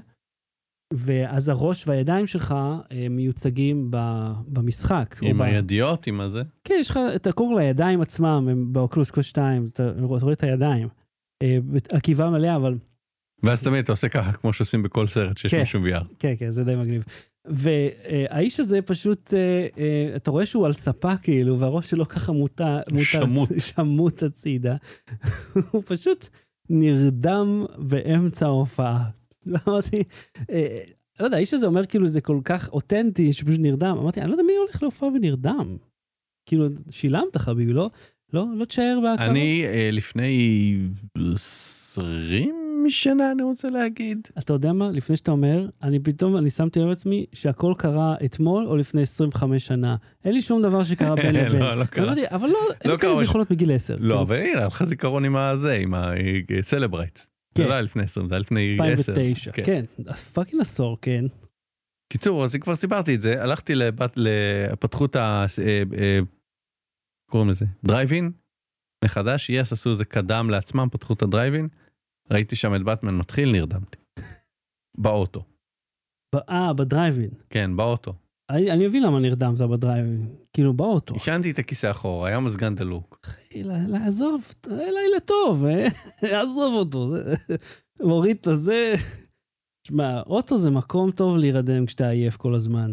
ואז 0.94 1.48
הראש 1.48 1.88
והידיים 1.88 2.26
שלך 2.26 2.54
אה, 2.92 3.06
מיוצגים 3.10 3.90
במשחק. 4.46 5.16
עם 5.22 5.38
ב- 5.38 5.42
הידיות, 5.42 6.06
עם 6.06 6.20
הזה. 6.20 6.42
כן, 6.64 6.74
יש 6.80 6.90
לך, 6.90 6.98
אתה 7.14 7.32
קורא 7.32 7.62
לידיים 7.62 8.00
עצמם, 8.00 8.48
הם 8.50 8.72
ב 8.72 8.78
Oculus 8.78 9.10
Quest 9.10 9.26
2, 9.26 9.64
אתה 9.72 9.90
רואה 10.00 10.32
את 10.32 10.42
הידיים. 10.42 10.88
אה, 11.42 11.58
עקיבה 11.92 12.30
מלאה, 12.30 12.56
אבל 12.56 12.74
ואז 13.42 13.62
תמיד 13.62 13.82
אתה 13.84 13.92
עושה 13.92 14.08
ככה, 14.08 14.32
כמו 14.32 14.52
שעושים 14.52 14.82
בכל 14.82 15.06
סרט 15.06 15.38
שיש 15.38 15.50
כן. 15.50 15.60
מישהו 15.60 15.80
VR. 15.80 16.04
כן, 16.18 16.34
כן, 16.38 16.50
זה 16.50 16.64
די 16.64 16.76
מגניב. 16.76 17.04
והאיש 17.44 18.60
הזה 18.60 18.82
פשוט, 18.82 19.34
אה, 19.34 20.16
אתה 20.16 20.30
רואה 20.30 20.46
שהוא 20.46 20.66
על 20.66 20.72
ספה 20.72 21.16
כאילו, 21.16 21.58
והראש 21.58 21.90
שלו 21.90 22.08
ככה 22.08 22.32
מוטה, 22.32 22.80
מוטה 22.90 23.04
שמוט. 23.04 23.48
שמוט 23.74 24.22
הצידה. 24.22 24.76
הוא 25.70 25.82
פשוט 25.86 26.28
נרדם 26.70 27.64
באמצע 27.78 28.46
ההופעה. 28.46 29.04
ואמרתי, 29.46 30.02
אה, 30.50 30.80
לא 31.20 31.24
יודע, 31.24 31.36
האיש 31.36 31.54
הזה 31.54 31.66
אומר 31.66 31.86
כאילו 31.86 32.08
זה 32.08 32.20
כל 32.20 32.40
כך 32.44 32.68
אותנטי 32.68 33.32
שפשוט 33.32 33.60
נרדם. 33.60 33.96
אמרתי, 34.00 34.20
אני 34.20 34.28
לא 34.28 34.34
יודע 34.34 34.42
מי 34.42 34.56
הולך 34.56 34.82
להופעה 34.82 35.08
ונרדם. 35.08 35.76
כאילו, 36.46 36.66
שילמת 36.90 37.36
חביבי, 37.36 37.72
לא? 37.72 37.90
לא, 38.32 38.46
לא 38.56 38.64
תשאר 38.64 38.98
בהכרה. 39.02 39.26
אני 39.26 39.64
אה, 39.66 39.90
לפני 39.92 40.78
20 41.34 42.62
שנה, 42.88 43.32
אני 43.32 43.42
רוצה 43.42 43.70
להגיד. 43.70 44.28
אז 44.36 44.42
אתה 44.42 44.52
יודע 44.52 44.72
מה? 44.72 44.90
לפני 44.92 45.16
שאתה 45.16 45.30
אומר, 45.30 45.68
אני 45.82 46.00
פתאום, 46.00 46.36
אני 46.36 46.50
שמתי 46.50 46.80
לב 46.80 46.86
לעצמי 46.86 47.26
שהכל 47.32 47.74
קרה 47.78 48.14
אתמול 48.24 48.64
או 48.66 48.76
לפני 48.76 49.02
25 49.02 49.66
שנה. 49.66 49.96
אין 50.24 50.34
לי 50.34 50.40
שום 50.40 50.62
דבר 50.62 50.84
שקרה 50.84 51.14
בין 51.14 51.34
לבין. 51.44 51.60
לא, 51.60 51.76
לא 51.76 51.84
קרה. 51.84 52.12
אבל 52.30 52.48
לא, 52.48 52.58
אין 52.80 52.90
לא 52.90 52.92
לי 52.92 52.98
כאלה 52.98 53.12
קרה. 53.12 53.24
זיכרונות 53.24 53.50
מגיל 53.50 53.72
10. 53.72 53.96
לא, 54.00 54.20
אבל 54.20 54.36
הנה, 54.36 54.58
היה 54.58 54.66
לך 54.66 54.84
זיכרון 54.84 55.24
עם 55.24 55.36
הזה, 55.36 55.72
עם 55.72 55.94
ה 57.52 57.53
Cellebrite. 57.53 57.56
זה 57.56 57.62
כן. 57.62 57.68
לא 57.68 57.72
היה 57.72 57.82
לפני 57.82 58.02
20, 58.02 58.28
זה 58.28 58.34
היה 58.34 58.40
לפני 58.40 58.76
10. 58.80 59.12
2009, 59.12 59.52
כן. 59.52 59.84
fucking 60.34 60.60
עשור, 60.60 60.98
כן. 61.02 61.24
קיצור, 62.12 62.44
אז 62.44 62.56
כבר 62.56 62.76
סיפרתי 62.76 63.14
את 63.14 63.20
זה, 63.20 63.42
הלכתי 63.42 63.74
לבת, 63.74 64.12
לפתחו 64.16 65.04
את 65.06 65.16
ה... 65.16 65.46
אה, 65.62 65.82
אה, 65.98 66.18
קוראים 67.30 67.50
לזה? 67.50 67.64
דרייב 67.84 68.14
אין 68.14 68.32
מחדש, 69.04 69.50
יס 69.50 69.72
עשו 69.72 69.90
איזה 69.90 70.04
קידום 70.04 70.50
לעצמם, 70.50 70.88
פתחו 70.92 71.12
את 71.12 71.22
הדרייב 71.22 71.50
אין, 71.50 71.68
ראיתי 72.30 72.56
שם 72.56 72.74
את 72.74 72.82
באטמן 72.82 73.16
מתחיל, 73.16 73.52
נרדמתי. 73.52 73.98
באוטו. 75.02 75.44
אה, 76.34 76.72
בדרייב 76.72 77.07
אין. 77.07 77.30
כן, 77.50 77.76
באוטו. 77.76 78.14
אני 78.52 78.70
אני 78.70 78.86
מבין 78.86 79.02
למה 79.02 79.18
נרדמת 79.18 79.58
בדרייב 79.58 79.99
אין. 79.99 80.26
כאילו, 80.52 80.72
באוטו. 80.72 81.14
הישענתי 81.14 81.50
את 81.50 81.58
הכיסא 81.58 81.90
אחורה, 81.90 82.28
היה 82.28 82.40
מזגן 82.40 82.74
דלוק. 82.74 83.18
אחי, 83.24 83.62
לעזוב, 83.64 84.54
אה, 84.70 84.76
לילה 84.76 85.20
טוב, 85.24 85.64
אה? 85.64 85.88
עזוב 86.40 86.74
אותו. 86.74 87.14
מוריד 88.08 88.36
את 88.40 88.46
הזה. 88.46 88.94
שמע, 89.86 90.20
אוטו 90.26 90.58
זה 90.58 90.70
מקום 90.70 91.10
טוב 91.10 91.36
להירדם 91.36 91.86
כשאתה 91.86 92.08
עייף 92.08 92.36
כל 92.36 92.54
הזמן. 92.54 92.92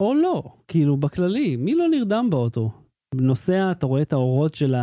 או 0.00 0.14
לא, 0.14 0.42
כאילו, 0.68 0.96
בכללי, 0.96 1.56
מי 1.56 1.74
לא 1.74 1.88
נרדם 1.88 2.26
באוטו? 2.30 2.70
נוסע, 3.14 3.70
אתה 3.70 3.86
רואה 3.86 4.02
את 4.02 4.12
האורות 4.12 4.54
של 4.54 4.74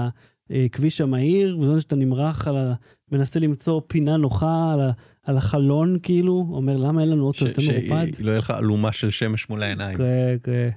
הכביש 0.49 1.01
המהיר, 1.01 1.57
בזמן 1.57 1.79
שאתה 1.79 1.95
נמרח 1.95 2.47
על 2.47 2.57
ה... 2.57 2.73
מנסה 3.11 3.39
למצוא 3.39 3.81
פינה 3.87 4.17
נוחה 4.17 4.73
על, 4.73 4.81
ה... 4.81 4.91
על 5.23 5.37
החלון, 5.37 5.97
כאילו, 6.03 6.47
אומר, 6.51 6.77
למה 6.77 7.01
אין 7.01 7.09
לנו 7.09 7.27
אוטו 7.27 7.45
יותר 7.47 7.61
מרופד? 7.61 8.13
שלא 8.17 8.29
יהיה 8.31 8.39
לך 8.39 8.53
אלומה 8.57 8.91
של 8.91 9.09
שמש 9.09 9.49
מול 9.49 9.63
העיניים. 9.63 9.97
כן, 9.97 10.35
כן. 10.43 10.69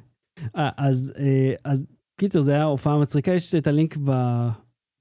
אה, 0.57 0.71
אז, 0.77 1.13
אה, 1.19 1.55
אז 1.65 1.87
קיצר, 2.21 2.41
זה 2.41 2.53
היה 2.53 2.65
הופעה 2.65 2.99
מצחיקה, 2.99 3.33
יש 3.33 3.55
את 3.55 3.67
הלינק 3.67 3.97
ב- 4.05 4.49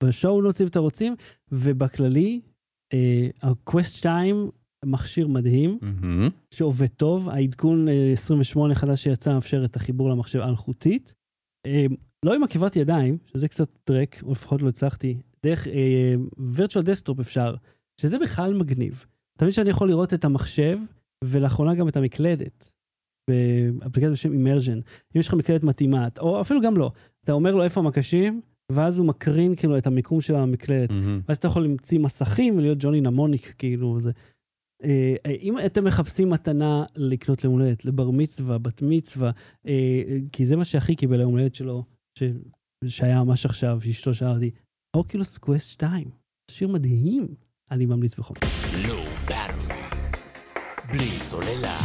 ב 0.03 0.11
show 0.11 0.41
notes 0.41 0.62
אם 0.62 0.67
אתם 0.67 0.80
רוצים, 0.80 1.15
ובכללי, 1.51 2.41
אה, 2.93 3.27
ה 3.41 3.50
Quest 3.50 3.95
2 3.95 4.49
מכשיר 4.86 5.27
מדהים, 5.27 5.80
מהמם. 5.82 6.30
שעובד 6.53 6.88
טוב, 6.88 7.30
העדכון 7.30 7.88
אה, 7.88 8.12
28 8.13 8.75
חדש 8.75 9.03
שיצא 9.03 9.34
מאפשר 9.34 9.65
את 9.65 9.75
החיבור 9.75 10.10
למחשב 10.10 10.39
אלחוטית. 10.39 11.13
לא 12.25 12.36
עם 12.36 12.43
עקיבת 12.43 12.75
ידיים, 12.75 13.17
שזה 13.25 13.47
קצת 13.47 13.69
trick, 13.83 14.23
או 14.23 14.32
לפחות 14.32 14.62
לא 14.62 14.69
הצלחתי, 14.69 15.17
דרך 15.45 15.67
אה, 15.67 16.15
virtual 16.58 16.84
desktop 16.84 17.21
אפשר, 17.21 17.56
שזה 18.01 18.19
בכלל 18.19 18.53
מגניב. 18.53 19.06
אתה 19.36 19.45
מבין 19.45 19.53
שאני 19.53 19.69
יכול 19.69 19.89
לראות 19.89 20.13
את 20.13 20.25
המחשב, 20.25 20.80
ולאחרונה 21.23 21.75
גם 21.75 21.88
את 21.88 21.97
המקלדת. 21.97 22.71
באפליקציה 23.30 24.12
בשם 24.12 24.34
Immersed. 24.33 24.79
אם 25.15 25.19
יש 25.19 25.27
לך 25.27 25.34
מקלדת 25.34 25.63
מתאימה, 25.63 26.08
או 26.19 26.41
אפילו 26.41 26.62
גם 26.62 26.77
לא, 26.77 26.91
אתה 27.23 27.32
אומר 27.32 27.56
לו 27.56 27.63
איפה 27.63 27.80
המקשים, 27.80 28.41
ואז 28.71 28.97
הוא 28.97 29.08
מקרין 29.08 29.56
כאילו 29.56 29.77
את 29.77 29.88
המיקום 29.88 30.21
של 30.21 30.36
המקלדת. 30.36 30.91
מהמם. 30.91 31.21
ואז 31.27 31.38
אתה 31.38 31.47
יכול 31.47 31.62
להמציא 31.62 31.99
מסכים 31.99 32.58
ולהיות 32.58 32.77
ג'וני 32.82 33.01
נמוניק, 33.01 33.53
כאילו, 33.58 33.99
זה... 33.99 34.12
אה, 34.84 35.15
אם 35.41 35.56
אתם 35.65 35.84
מחפשים 35.84 36.30
מתנה 36.30 36.86
לקנות 36.95 37.43
ליום 37.43 37.53
הולדת, 37.53 37.86
לבר 37.86 38.12
מצווה, 38.12 38.58
בת 38.58 38.82
מצווה, 38.82 39.32
אה, 39.67 40.03
כי 40.32 40.45
זה 40.45 40.56
מה 40.56 40.65
שהכי 40.65 40.95
קיבל 40.95 41.17
ליום 41.17 41.32
הולדת 41.32 41.56
שלו, 41.56 41.84
ש... 42.17 42.23
שהיה 42.86 43.23
ממש 43.23 43.45
עכשיו, 43.45 43.80
שאשתו 43.82 44.13
שאלה 44.13 44.32
אותי, 44.32 44.51
אוקילוס 44.95 45.38
קווסט 45.38 45.69
2, 45.69 46.10
שיר 46.51 46.67
מדהים, 46.67 47.27
אני 47.71 47.86
ממליץ 47.86 48.19
בחום. 48.19 48.38
באטרי. 49.27 49.82
בלי 50.91 51.19
סוללה. 51.19 51.77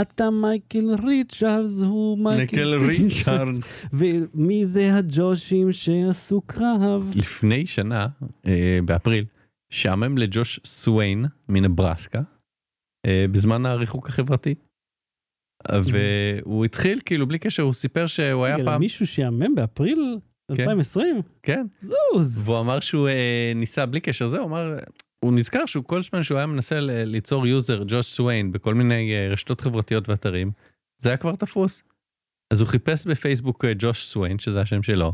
אתה 0.00 0.30
מייקל 0.30 0.86
ריצ'רדס, 1.06 1.78
הוא 1.78 2.18
מייקל 2.18 2.74
ריצ'ארד. 2.74 3.54
ומי 3.92 4.66
זה 4.66 4.94
הג'ושים 4.94 5.72
שעשו 5.72 6.40
קרב? 6.46 7.12
לפני 7.16 7.66
שנה, 7.66 8.06
אה, 8.46 8.78
באפריל, 8.84 9.24
שעמם 9.70 10.18
לג'וש 10.18 10.60
סוויין 10.64 11.24
מנברסקה, 11.48 12.22
אה, 13.06 13.24
בזמן 13.32 13.66
הריחוק 13.66 14.08
החברתי. 14.08 14.54
והוא 15.70 16.64
התחיל 16.64 17.00
כאילו 17.04 17.26
בלי 17.26 17.38
קשר, 17.38 17.62
הוא 17.62 17.72
סיפר 17.72 18.06
שהוא 18.06 18.44
היה 18.44 18.56
פעם, 18.64 18.80
מישהו 18.80 19.06
שיאמם 19.06 19.54
באפריל 19.54 20.18
כן. 20.48 20.60
2020? 20.60 21.22
כן, 21.42 21.66
זוז. 21.78 22.42
והוא 22.44 22.60
אמר 22.60 22.80
שהוא 22.80 23.08
אה, 23.08 23.52
ניסה 23.54 23.86
בלי 23.86 24.00
קשר 24.00 24.28
זה, 24.28 24.38
הוא 24.38 24.46
אמר, 24.46 24.76
הוא 25.24 25.32
נזכר 25.32 25.66
שהוא 25.66 25.84
כל 25.84 26.02
זמן 26.02 26.22
שהוא 26.22 26.38
היה 26.38 26.46
מנסה 26.46 26.80
ליצור 26.80 27.46
user, 27.46 27.82
ג'וש 27.86 28.06
סוויין, 28.06 28.52
בכל 28.52 28.74
מיני 28.74 29.12
אה, 29.14 29.28
רשתות 29.32 29.60
חברתיות 29.60 30.08
ואתרים, 30.08 30.52
זה 31.02 31.08
היה 31.08 31.16
כבר 31.16 31.36
תפוס. 31.36 31.82
אז 32.52 32.60
הוא 32.60 32.68
חיפש 32.68 33.06
בפייסבוק 33.06 33.64
אה, 33.64 33.72
ג'וש 33.78 34.06
סוויין, 34.06 34.38
שזה 34.38 34.60
השם 34.60 34.82
שלו, 34.82 35.12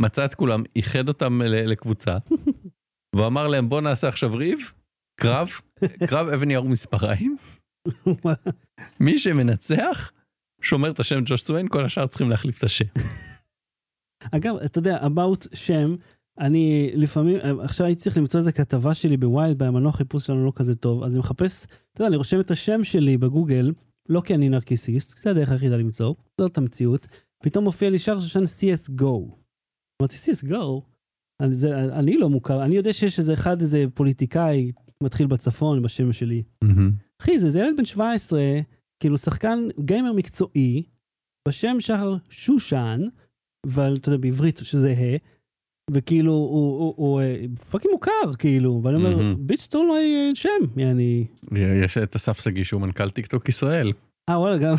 מצא 0.00 0.24
את 0.24 0.34
כולם, 0.34 0.62
איחד 0.76 1.08
אותם 1.08 1.40
לקבוצה, 1.44 2.18
והוא 3.14 3.26
אמר 3.26 3.46
להם 3.46 3.68
בואו 3.68 3.80
נעשה 3.80 4.08
עכשיו 4.08 4.34
ריב, 4.34 4.72
קרב, 5.20 5.50
קרב 6.08 6.28
אבן 6.28 6.50
נייר 6.50 6.62
מספריים, 6.62 7.36
מי 9.00 9.18
שמנצח, 9.18 10.12
שומר 10.62 10.90
את 10.90 11.00
השם 11.00 11.20
ג'וש 11.24 11.42
סוויין, 11.42 11.68
כל 11.68 11.84
השאר 11.84 12.06
צריכים 12.06 12.30
להחליף 12.30 12.58
את 12.58 12.64
השם. 12.64 12.84
אגב, 14.36 14.56
אתה 14.56 14.78
יודע, 14.78 15.06
about 15.06 15.56
שם, 15.56 15.94
אני 16.38 16.90
לפעמים, 16.94 17.36
עכשיו 17.60 17.86
הייתי 17.86 18.00
צריך 18.00 18.16
למצוא 18.16 18.40
איזה 18.40 18.52
כתבה 18.52 18.94
שלי 18.94 19.16
בווילד, 19.16 19.58
במנוע 19.58 19.92
חיפוש 19.92 20.26
שלנו 20.26 20.44
לא 20.44 20.52
כזה 20.54 20.74
טוב, 20.74 21.02
אז 21.02 21.12
אני 21.12 21.20
מחפש, 21.20 21.64
אתה 21.64 22.00
יודע, 22.00 22.08
אני 22.08 22.16
רושם 22.16 22.40
את 22.40 22.50
השם 22.50 22.84
שלי 22.84 23.16
בגוגל, 23.16 23.72
לא 24.08 24.20
כי 24.20 24.34
אני 24.34 24.48
נרקיסיסט, 24.48 25.18
זה 25.18 25.30
הדרך 25.30 25.50
היחידה 25.50 25.76
למצוא, 25.76 26.14
זאת 26.40 26.58
המציאות, 26.58 27.06
פתאום 27.42 27.64
מופיע 27.64 27.90
לי 27.90 27.98
שחר 27.98 28.20
שושן 28.20 28.42
CSGO. 28.44 29.34
אמרתי, 30.02 30.16
CSGO? 30.16 30.80
אני, 31.40 31.54
זה, 31.54 31.78
אני 31.78 32.16
לא 32.16 32.28
מוכר, 32.28 32.64
אני 32.64 32.76
יודע 32.76 32.92
שיש 32.92 33.18
איזה 33.18 33.34
אחד, 33.34 33.60
איזה 33.60 33.84
פוליטיקאי, 33.94 34.72
מתחיל 35.02 35.26
בצפון 35.26 35.82
בשם 35.82 36.12
שלי. 36.12 36.42
אחי, 37.20 37.38
זה, 37.38 37.50
זה 37.50 37.60
ילד 37.60 37.76
בן 37.76 37.84
17, 37.84 38.40
כאילו 39.00 39.18
שחקן 39.18 39.58
gamer 39.80 40.12
מקצועי, 40.12 40.82
בשם 41.48 41.76
שחר 41.80 42.14
שושן, 42.30 43.00
אבל 43.66 43.94
אתה 43.98 44.08
יודע, 44.08 44.18
בעברית 44.20 44.60
שזה 44.62 44.90
ה', 44.90 45.16
וכאילו, 45.92 46.32
הוא, 46.32 46.78
הוא, 46.78 46.94
הוא, 46.96 47.20
אה, 47.20 47.44
פאקינג 47.70 47.92
מוכר, 47.94 48.34
כאילו, 48.38 48.80
ואני 48.84 48.96
אומר. 48.96 49.34
ביץ' 49.38 49.60
סטול 49.60 49.86
מי 49.86 50.30
שם, 50.34 50.48
יעני, 50.76 51.26
יש 51.84 51.98
את 51.98 52.16
אסף 52.16 52.40
שגיא 52.44 52.64
שהוא 52.64 52.80
מנכ"ל 52.80 53.10
טיק 53.10 53.26
טוק 53.26 53.48
ישראל. 53.48 53.92
אה, 54.28 54.38
וואלה, 54.40 54.58
גם, 54.58 54.74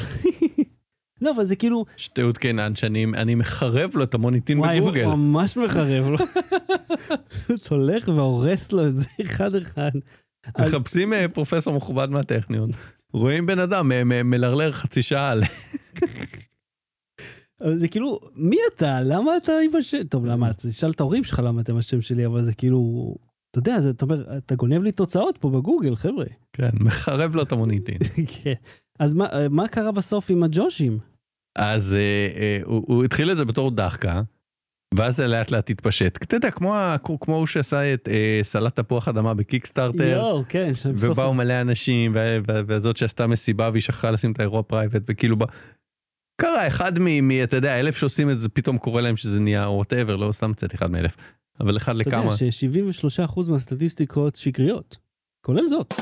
לא, 1.22 1.32
אבל 1.36 1.44
זה 1.44 1.56
כאילו, 1.56 1.86
שטות 1.98 2.38
קינן 2.38 2.76
שאני 2.76 3.06
אני 3.06 3.36
מחרב 3.36 3.92
לו 3.96 4.04
את 4.04 4.14
המוניטין 4.14 4.60
וואי, 4.60 4.82
בגוגל. 4.82 5.04
הוא 5.04 5.16
ממש 5.16 5.58
מחרב 5.58 6.06
לו. 6.06 6.18
אתה 7.56 7.76
הולך 7.76 8.08
והורס 8.08 8.72
לו 8.72 8.88
את 8.88 8.96
זה 8.96 9.04
אחד-אחד. 9.22 9.92
אז- 9.96 10.02
מחפשים 10.60 11.14
אה, 11.14 11.26
פרופסור 11.28 11.76
מכובד 11.76 12.10
מהטכניון. 12.10 12.70
רואים 13.14 13.46
בן 13.46 13.60
אדם 13.60 13.92
אה, 13.92 14.04
מלרלר 14.24 14.72
חצי 14.72 15.02
שעה 15.02 15.30
על... 15.30 15.44
אבל 17.64 17.76
זה 17.76 17.88
כאילו, 17.88 18.20
מי 18.36 18.58
אתה? 18.76 19.00
למה 19.02 19.38
אתה 19.38 19.52
עם 19.66 19.76
השם? 19.76 20.04
טוב, 20.04 20.26
למה? 20.26 20.54
תשאל 20.54 20.92
את 20.92 21.00
ההורים 21.00 21.24
שלך 21.24 21.40
למה 21.40 21.62
אתם 21.62 21.78
השם 21.78 22.02
שלי, 22.02 22.26
אבל 22.26 22.44
זה 22.44 22.54
כאילו, 22.54 23.14
אתה 23.52 23.60
יודע, 23.60 23.80
זה, 23.80 23.90
אתה 23.90 24.06
אומר, 24.06 24.38
אתה 24.38 24.56
גונב 24.56 24.84
לי 24.84 24.92
תוצאות 24.92 25.38
פה 25.38 25.50
בגוגל, 25.50 25.96
חבר'ה. 25.96 26.26
כן, 26.54 26.70
מחרב 26.80 27.36
לו 27.36 27.44
את 27.44 27.52
המוניטין. 27.52 27.98
כן. 28.44 28.54
אז 29.00 29.14
מה, 29.14 29.28
מה 29.50 29.68
קרה 29.68 29.92
בסוף 29.92 30.30
עם 30.30 30.44
הג'ושים? 30.44 31.00
אז 31.56 31.96
אה, 31.96 32.00
אה, 32.42 32.60
הוא 32.66 32.84
הוא 32.88 33.04
התחיל 33.04 33.32
את 33.32 33.38
זה 33.38 33.46
בתור 33.46 33.72
דחקה, 33.72 34.22
ואז 34.96 35.18
זה 35.18 35.28
לאט 35.28 35.52
לאט 35.52 35.70
התפשט. 35.70 36.18
אתה 36.24 36.36
יודע, 36.36 36.52
כמו 36.52 36.76
כמו 37.22 37.36
הוא 37.38 37.46
שעשה 37.48 37.94
את 37.94 38.10
אה, 38.12 38.40
סלט 38.44 38.80
תפוח 38.80 39.08
אדמה 39.08 39.34
בקיקסטארטר. 39.34 40.04
יואו, 40.04 40.44
כן. 40.50 40.72
ובאו 40.86 41.34
מלא 41.34 41.62
אנשים, 41.62 42.16
וזאת 42.68 42.98
שעשתה 42.98 43.28
מסיבה 43.28 43.70
והיא 43.72 43.82
שכחה 43.82 44.12
לשים 44.12 44.32
את 44.32 44.40
האירוע 44.40 44.64
private, 44.64 45.02
וכאילו 45.08 45.36
בא... 45.38 45.46
קרה 46.42 46.68
אחד 46.68 47.00
מ... 47.00 47.28
מ- 47.28 47.44
אתה 47.44 47.56
יודע, 47.58 47.80
אלף 47.80 47.98
שעושים 47.98 48.30
את 48.30 48.40
זה, 48.40 48.50
פתאום 48.50 48.78
קורה 48.78 49.02
להם 49.02 49.18
שזה 49.18 49.40
נהיה 49.40 49.70
whatever, 49.70 50.16
לא 50.16 50.32
סתם 50.32 50.52
מצאת 50.52 50.76
אחד 50.76 50.92
מאלף, 50.92 51.16
אבל 51.60 51.78
אחד 51.78 51.96
אתה 52.00 52.10
לכמה. 52.10 52.24
יודע 52.24 52.52
ש-73% 52.52 53.52
מהסטטיסטיקות 53.52 54.36
שקריות, 54.36 54.98
כולל 55.46 55.68
זאת. 55.68 55.94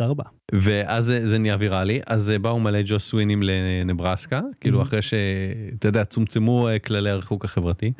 תודה 0.00 0.10
רבה. 0.10 0.24
ואז 0.54 1.04
זה, 1.04 1.26
זה 1.26 1.38
נהיה 1.38 1.56
ויראלי, 1.60 2.00
אז 2.06 2.30
אה, 2.30 2.38
באו 2.38 2.60
מלא 2.60 2.78
ג'וש 2.84 2.98
סוויינים 2.98 3.42
לנברסקה, 3.42 4.40
כאילו 4.60 4.80
Mhm. 4.80 4.82
אחרי 4.82 5.02
שאתה 5.02 5.88
יודע, 5.88 6.04
צומצמו 6.04 6.68
אה, 6.68 6.78
כללי 6.78 7.10
הריחוק 7.10 7.44
החברתי, 7.44 7.92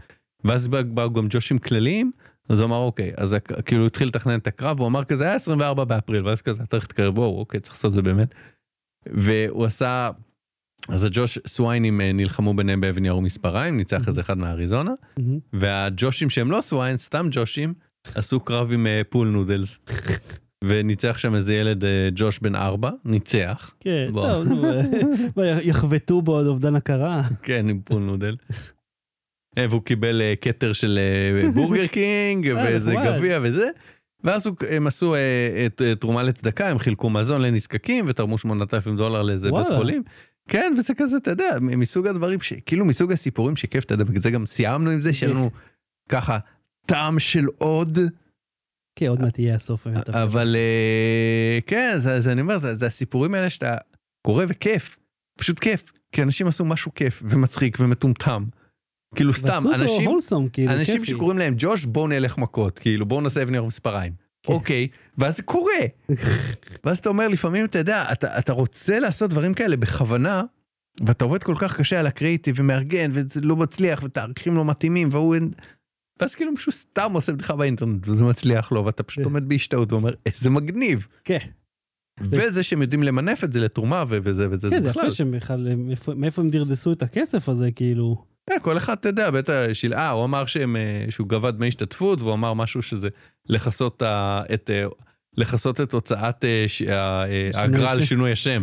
ואז 0.44 0.68
בא- 0.68 0.82
באו 0.82 1.12
גם 1.12 1.26
ג'ושים 1.30 1.58
כלליים, 1.58 2.12
אז 2.48 2.60
הוא 2.60 2.66
אמר 2.66 2.76
אוקיי, 2.76 3.12
אז 3.16 3.36
כאילו 3.64 3.86
התחיל 3.86 4.08
לתכנן 4.08 4.38
את 4.38 4.46
הקרב, 4.46 4.78
הוא 4.80 4.86
אמר 4.88 5.04
כזה 5.04 5.24
היה 5.24 5.34
24 5.34 5.84
באפריל, 5.84 6.26
ואז 6.26 6.42
כזה 6.42 6.62
צריך 6.70 6.84
להתקרב, 6.84 7.18
וואו 7.18 7.38
אוקיי 7.38 7.60
צריך 7.60 7.74
לעשות 7.74 7.88
את 7.88 7.94
זה 7.94 8.02
באמת. 8.02 8.34
והוא 9.06 9.64
עשה, 9.64 10.10
אז 10.88 11.04
הג'וש 11.04 11.38
סוויינים 11.46 12.00
אה, 12.00 12.12
נלחמו 12.12 12.54
ביניהם 12.54 12.80
באבן 12.80 13.04
נייר 13.04 13.16
ומספריים, 13.16 13.76
ניצח 13.76 14.04
Mhm. 14.04 14.08
איזה 14.08 14.20
אחד 14.20 14.38
מאריזונה, 14.38 14.90
מהמם. 15.18 15.38
והג'ושים 15.52 16.30
שהם 16.30 16.50
לא 16.50 16.60
סוויין, 16.60 16.96
סתם 16.96 17.26
ג'ושים, 17.30 17.74
עשו 18.14 18.40
קרב 18.40 18.72
עם 18.72 18.86
אה, 18.86 19.02
pool 19.08 19.28
noodles. 19.28 19.78
וניצח 20.64 21.18
שם 21.18 21.34
איזה 21.34 21.54
ילד 21.54 21.84
אה, 21.84 22.08
ג'וש 22.14 22.38
בן 22.38 22.54
ארבע, 22.54 22.90
ניצח, 23.04 23.70
כן. 23.80 24.08
טוב, 24.14 24.46
נו, 24.48 24.64
אה, 25.42 25.58
יחבטו 25.68 26.22
בו 26.22 26.32
עוד 26.32 26.46
אובדן 26.46 26.74
הכרה. 26.74 27.22
כן, 27.42 27.68
עם 27.68 27.80
pool 27.84 28.02
noodle. 28.02 28.36
אה, 29.58 29.66
והוא 29.70 29.82
קיבל 29.82 30.22
כתר 30.40 30.72
של 30.72 30.98
בורגר 31.54 31.86
קינג 31.96 32.52
ואיזה. 32.56 32.94
גביע 32.94 33.40
וזה. 33.42 33.68
ואז 34.24 34.48
הם 34.70 34.86
עשו 34.86 35.14
תרומה 36.00 36.22
לצדקה, 36.22 36.68
הם 36.68 36.78
חילקו 36.78 37.10
מזון 37.10 37.42
לנזקקים 37.42 38.04
ותרמו 38.08 38.38
8,000 38.38 38.96
דולר 38.96 39.22
לאיזה 39.22 39.50
בית. 39.50 39.66
חולים. 39.76 40.02
כן, 40.48 40.72
וזה 40.78 40.94
כזה, 40.94 41.16
אתה 41.16 41.30
יודע, 41.30 41.56
מסוג 41.60 42.06
הדברים, 42.06 42.40
ש- 42.40 42.52
כאילו 42.66 42.84
מסוג 42.84 43.12
הסיפורים 43.12 43.56
שכיף, 43.56 43.84
אתה 43.84 43.94
יודע, 43.94 44.04
בגלל 44.04 44.22
זה 44.22 44.30
גם 44.30 44.46
סיימנו 44.46 44.90
עם 44.90 45.00
זה, 45.00 45.12
שיהיה 45.12 45.32
לנו 45.34 45.50
ככה 46.08 46.38
טעם 46.86 47.18
של 47.18 47.46
עוד, 47.58 47.98
כן, 48.96 49.06
עוד 49.06 49.20
מעט 49.20 49.38
יהיה 49.38 49.54
הסוף. 49.54 49.86
אבל 50.08 50.56
אה, 50.56 51.58
כן, 51.66 51.96
זה, 51.98 52.32
אני 52.32 52.40
אומר, 52.40 52.58
זה, 52.58 52.86
הסיפורים 52.86 53.34
האלה 53.34 53.50
שאתה 53.50 53.74
קורא 54.26 54.44
וכיף, 54.48 54.98
פשוט 55.38 55.58
כיף, 55.58 55.92
כי 56.12 56.22
אנשים 56.22 56.46
עשו 56.46 56.64
משהו 56.64 56.94
כיף 56.94 57.22
ומצחיק 57.26 57.76
ומטומטם. 57.80 58.44
כאילו 59.14 59.32
סתם, 59.32 59.62
אנשים, 59.74 60.08
הולסום, 60.08 60.48
כאילו, 60.48 60.72
אנשים 60.72 60.98
כיפי. 60.98 61.10
שקוראים 61.10 61.38
להם 61.38 61.54
ג'וש, 61.58 61.84
בואו 61.84 62.06
נלך 62.06 62.38
מכות, 62.38 62.78
כאילו 62.78 63.06
בואו 63.06 63.20
נעשה 63.20 63.42
ירוק 63.54 63.68
מספריים. 63.68 64.12
כן. 64.42 64.52
אוקיי, 64.52 64.88
ואז 65.18 65.36
זה 65.36 65.42
קורה. 65.42 65.80
ואז 66.84 66.98
אתה 66.98 67.08
אומר, 67.08 67.28
לפעמים 67.28 67.64
אתה 67.64 67.78
יודע, 67.78 68.12
אתה, 68.12 68.38
אתה 68.38 68.52
רוצה 68.52 68.98
לעשות 68.98 69.30
דברים 69.30 69.54
כאלה 69.54 69.76
בכוונה, 69.76 70.42
ואתה 71.06 71.24
עובד 71.24 71.42
כל 71.42 71.54
כך 71.58 71.76
קשה 71.76 72.00
על 72.00 72.06
הקריאיטיב 72.06 72.54
ומארגן, 72.58 73.10
וזה 73.14 73.40
לא 73.40 73.56
מצליח, 73.56 74.02
ותאריכים 74.02 74.54
לא 74.54 74.64
מתאימים, 74.64 75.08
והוא... 75.12 75.36
ואז 76.20 76.34
כאילו 76.34 76.50
מישהו 76.52 76.72
סתם 76.72 77.10
עושה 77.14 77.32
בדיחה 77.32 77.56
באינטרנט, 77.56 78.08
וזה 78.08 78.24
מצליח 78.24 78.72
לו, 78.72 78.84
ואתה 78.84 79.02
פשוט 79.02 79.18
כן. 79.18 79.24
עומד 79.24 79.48
בהשתאות 79.48 79.92
ואומר, 79.92 80.10
איזה 80.26 80.50
מגניב. 80.50 81.06
כן, 81.24 81.38
וזה 82.20 82.62
שהם 82.62 82.82
יודעים 82.82 83.02
למנף 83.02 83.44
את 83.44 83.52
זה 83.52 83.60
לתרומה 83.60 84.04
וזה 84.08 84.46
וזה, 84.50 84.70
כן, 84.70 84.80
זה. 84.80 84.88
יפה 84.88 85.10
שהם 85.10 85.30
בכלל, 85.30 85.68
מאיפה- 86.16 86.42
הם 86.42 86.50
דרדסו 86.50 86.92
את 86.92 87.02
הכסף 87.02 87.48
הזה, 87.48 87.72
כאילו. 87.72 88.24
כן, 88.50 88.56
כל 88.62 88.76
אחד, 88.76 88.96
אתה 89.00 89.08
יודע, 89.08 89.30
בטח, 89.30 89.52
של... 89.72 89.94
אה, 89.94 90.10
הוא 90.10 90.24
אמר 90.24 90.46
שהם, 90.46 90.76
אה, 90.76 91.06
שהוא 91.10 91.28
גבה 91.28 91.50
דמי 91.50 91.68
השתתפות, 91.68 92.20
והוא 92.20 92.34
אמר 92.34 92.54
משהו 92.54 92.82
שזה 92.82 93.08
לכסות 93.48 94.02
את... 94.54 94.70
אה, 94.70 94.86
לכסות 95.36 95.80
את 95.80 95.92
הוצאת 95.92 96.44
אה, 96.44 96.66
אה, 96.88 97.50
האגרה 97.54 97.90
על. 97.90 98.04
שינוי 98.04 98.32
השם. 98.32 98.62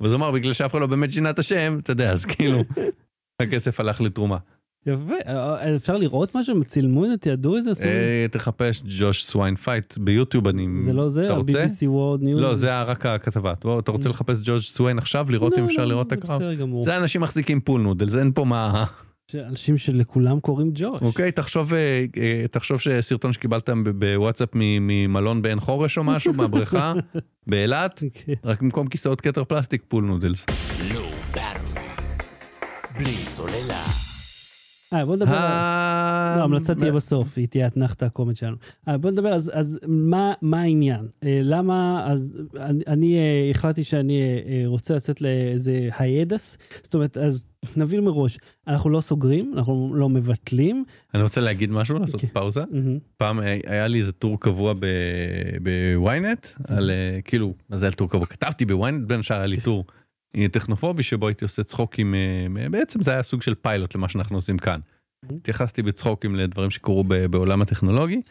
ואז 0.00 0.12
הוא 0.12 0.18
אמר, 0.18 0.30
בגלל 0.30 0.52
שאף 0.52 0.70
אחד 0.70 0.80
לא 0.80 0.86
באמת 0.86 1.12
שינה 1.12 1.30
את 1.30 1.38
השם, 1.38 1.78
אתה 1.82 1.92
יודע, 1.92 2.12
אז 2.12 2.24
כאילו, 2.24 2.62
הכסף 3.42 3.80
הלך 3.80 4.00
לתרומה. 4.00 4.36
יפה, 4.86 5.12
אה, 5.26 5.76
אפשר 5.76 5.96
לראות 5.96 6.34
משהו? 6.34 6.56
הם 6.56 6.62
צילמו 6.62 7.04
את 7.04 7.10
זה, 7.10 7.16
תיעדו 7.16 7.56
את 7.58 7.62
זה? 7.62 7.70
אה, 7.84 8.26
תחפש 8.30 8.82
ג'וש 8.98 9.24
סוויין 9.24 9.56
fight 9.56 9.98
ביוטיוב 9.98 10.48
אני... 10.48 10.66
זה 10.80 10.92
לא 10.92 11.08
זה? 11.08 11.24
אתה 11.26 11.34
רוצה? 11.34 11.62
ה-BBC 11.62 11.82
World 11.86 12.22
News? 12.22 12.40
לא, 12.40 12.54
זה 12.54 12.82
רק 12.82 13.06
הכתבה. 13.06 13.52
אתה 13.78 13.92
רוצה 13.92 14.08
לחפש 14.08 14.40
ג'וש 14.44 14.70
סוויין 14.70 14.98
עכשיו, 14.98 15.26
לראות 15.30 15.58
אם 15.58 15.62
לא, 15.62 15.66
אפשר 15.68 15.82
לא, 15.82 15.88
לראות 15.88 16.06
את 16.06 16.18
לא, 16.18 16.18
הקרב? 16.24 16.36
בסדר 16.36 16.54
גמור. 16.54 16.84
זה 16.84 16.96
אנשים 16.96 17.20
מחזיקים 17.20 17.60
pool 17.60 17.80
noodles, 17.80 18.14
אין 18.14 18.32
פה 18.32 18.44
מה... 18.44 18.84
אנשים 19.34 19.76
שלכולם 19.76 20.40
קוראים 20.40 20.70
ג'וש. 20.74 21.02
אוקיי, 21.02 21.32
תחשוב, 21.32 21.74
אה, 21.74 22.04
אה, 22.16 22.44
תחשוב 22.50 22.80
שסרטון 22.80 23.32
שקיבלת 23.32 23.70
ב- 23.70 23.88
בוואטסאפ 24.04 24.48
מ- 24.54 24.86
ממלון 24.86 25.42
בעין 25.42 25.60
חורש 25.60 25.98
או 25.98 26.04
משהו, 26.04 26.32
מהבריכה, 26.38 26.92
באילת, 27.46 28.02
כן. 28.14 28.32
רק 28.44 28.62
במקום 28.62 28.86
כיסאות 28.88 29.20
כתר 29.20 29.44
פלסטיק 29.44 29.82
pool 29.88 30.04
noodles. 30.04 30.46
בלי 32.98 33.12
סוללה. 33.12 34.07
אה, 34.92 35.04
בוא 35.06 35.16
נדבר... 35.16 35.30
לא, 35.32 35.36
ההמלצה 36.42 36.74
תהיה 36.74 36.92
בסוף, 36.92 37.38
היא 37.38 37.48
תהיה 37.48 37.66
אתנחתא 37.66 38.04
הקומט 38.04 38.36
שלנו. 38.36 38.56
אה, 38.88 38.98
בוא 38.98 39.10
נדבר, 39.10 39.32
אז, 39.34 39.78
מה, 39.88 40.32
העניין? 40.52 41.08
אה, 41.24 41.40
למה, 41.42 42.06
אז 42.10 42.36
אני, 42.86 43.16
אה, 43.18 43.50
החלטתי 43.50 43.84
שאני 43.84 44.20
אה, 44.22 44.62
רוצה 44.66 44.94
לצאת 44.96 45.20
לאיזה 45.20 45.88
הידס, 45.98 46.58
זאת 46.82 46.94
אומרת, 46.94 47.16
אז 47.16 47.44
נבין 47.76 48.04
מראש, 48.04 48.38
אנחנו 48.68 48.90
לא 48.90 49.00
סוגרים, 49.00 49.52
אנחנו 49.56 49.92
לא 49.94 50.08
מבטלים. 50.08 50.84
אני 51.14 51.22
רוצה 51.22 51.40
להגיד 51.40 51.70
משהו, 51.70 51.98
לעשות 51.98 52.20
כן. 52.20 52.26
פאוזה. 52.32 52.60
פעם 53.16 53.38
היה- 53.40 53.86
לי 53.88 53.98
איזה 53.98 54.12
טור 54.12 54.40
קבוע 54.40 54.74
בוויינט, 55.62 56.46
על 56.68 56.90
כאילו, 57.24 57.54
מה 57.70 57.76
זה 57.76 57.86
היה 57.86 57.92
טור 57.92 58.10
קבוע? 58.10 58.26
כתבתי 58.26 58.64
בוויינט, 58.64 59.06
בין 59.08 59.20
השאר 59.20 59.36
היה 59.36 59.46
לי 59.46 59.60
טור 59.60 59.84
טכנופובי 60.52 61.02
שבו 61.02 61.28
הייתי 61.28 61.44
עושה 61.44 61.62
צחוקים, 61.62 62.14
אה, 62.14 62.68
בעצם 62.70 63.02
זה 63.02 63.10
היה 63.12 63.22
סוג 63.22 63.42
של 63.42 63.54
פיילוט 63.54 63.94
למה 63.94 64.08
שאנחנו 64.08 64.36
עושים 64.36 64.58
כאן. 64.58 64.80
התייחסתי 65.30 65.82
בצחוקים 65.82 66.36
לדברים 66.36 66.70
שקרו 66.70 67.04
בעולם 67.04 67.62
הטכנולוגי. 67.62 68.22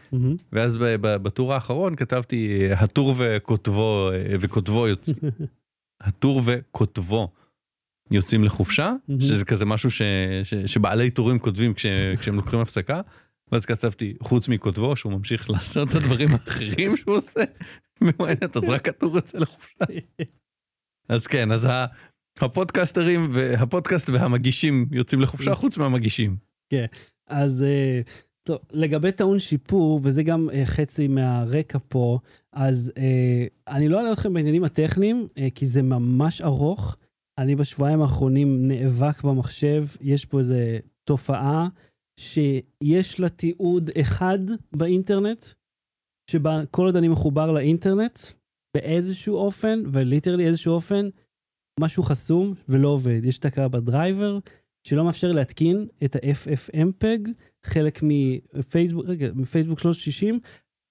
ואז 0.52 0.78
בטור 1.02 1.54
האחרון 1.54 1.96
כתבתי 1.96 2.60
אה, 2.62 2.80
הטור 2.80 3.16
וכותבו 3.18 4.10
אה, 4.14 4.36
וכותבו 4.40 4.88
יוצאים, 4.88 5.18
הטור 6.02 6.42
וכותבו 6.46 7.32
יוצאים 8.12 8.44
לחופשה. 8.44 8.94
שזה 9.20 9.46
כזה 9.46 9.66
משהו 9.66 9.92
ש, 9.92 10.02
ש, 10.44 10.54
שבעלי 10.54 11.12
טורים 11.12 11.40
כותבים 11.40 11.74
כש, 11.74 11.86
כשהם 12.20 12.36
לוקחים 12.36 12.60
הפסקה, 12.60 13.02
ואז 13.52 13.66
כתבתי 13.66 14.14
חוץ 14.22 14.50
מכותבו 14.50 14.96
שהוא 14.96 15.14
ממשיך 15.14 15.50
לעשות 15.52 15.90
את 15.90 15.96
הדברים 15.96 16.30
האחרים 16.32 16.98
שהוא 16.98 17.16
עושה, 17.16 17.44
בוויינט, 18.02 18.58
אז 18.58 18.70
רק 18.70 18.90
הטור 18.90 19.16
יוצא 19.16 19.38
לחופשה. 19.38 19.86
אז 21.10 21.28
כן, 21.28 21.52
אז 21.52 21.68
הפודקסטרים 22.42 23.30
והפודקאסט 23.34 24.10
והמגישים 24.10 24.86
יוצאים 24.92 25.22
לחופשה 25.22 25.56
חוץ 25.56 25.78
מהמגישים. 25.78 26.38
אז 27.28 27.64
אה, 27.64 28.02
טוב, 28.44 28.58
לגבי 28.72 29.12
טעון 29.12 29.40
שיפור, 29.40 30.00
וזה 30.04 30.24
גם 30.24 30.50
אה, 30.54 30.66
חצי 30.66 31.08
מהרקע 31.08 31.80
פה, 31.88 32.20
אז 32.54 32.94
אה, 32.98 33.46
אני 33.68 33.90
לא 33.90 33.98
אעלה 33.98 34.12
אתכם 34.12 34.34
בעניינים 34.34 34.64
הטכניים, 34.64 35.28
כי 35.56 35.66
זה 35.66 35.82
ממש 35.82 36.42
ארוך. 36.42 36.98
אני 37.40 37.56
בשבועיים 37.56 38.02
האחרונים 38.02 38.68
נאבק 38.68 39.24
במחשב, 39.24 39.86
יש 40.02 40.26
פה 40.26 40.40
איזו 40.40 40.56
תופעה 41.04 41.68
שיש 42.20 43.20
לה 43.20 43.30
תיעוד 43.30 43.90
אחד 44.02 44.40
באינטרנט, 44.76 45.46
שבה 46.32 46.66
כל 46.72 46.86
עוד 46.86 46.96
אני 46.96 47.08
מחובר 47.08 47.52
לאינטרנט, 47.52 48.20
באיזשהו 48.74 49.36
אופן, 49.36 49.84
וליטרלי 49.92 50.48
איזשהו 50.48 50.74
אופן, 50.74 51.10
משהו 51.80 52.04
חסום 52.04 52.54
ולא 52.70 52.88
עובד. 52.88 53.26
יש 53.26 53.38
תקלה 53.38 53.68
בדרייבר, 53.68 54.40
שלא 54.88 55.06
מאפשר 55.06 55.32
להתקין 55.32 55.88
את 56.04 56.16
ה-FFmpeg, 56.16 57.30
חלק 57.66 58.00
מפייסבוק, 58.04 59.06
רגע, 59.08 59.28
מפייסבוק 59.36 59.80
360, 59.80 60.40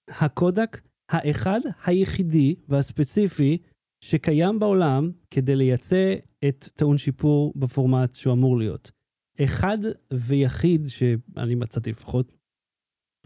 הקודק 0.08 0.80
האחד 1.10 1.60
היחידי 1.84 2.54
והספציפי 2.68 3.58
שקיים 4.04 4.58
בעולם 4.58 5.10
כדי 5.30 5.56
לייצא 5.56 6.14
את 6.48 6.68
טעון 6.74 6.98
שיפור 6.98 7.52
בפורמט 7.56 8.14
שהוא 8.14 8.32
אמור 8.32 8.58
להיות. 8.58 8.90
אחד 9.44 9.78
ויחיד 10.12 10.86
שאני 10.86 11.54
מצאתי 11.54 11.90
לפחות. 11.90 12.36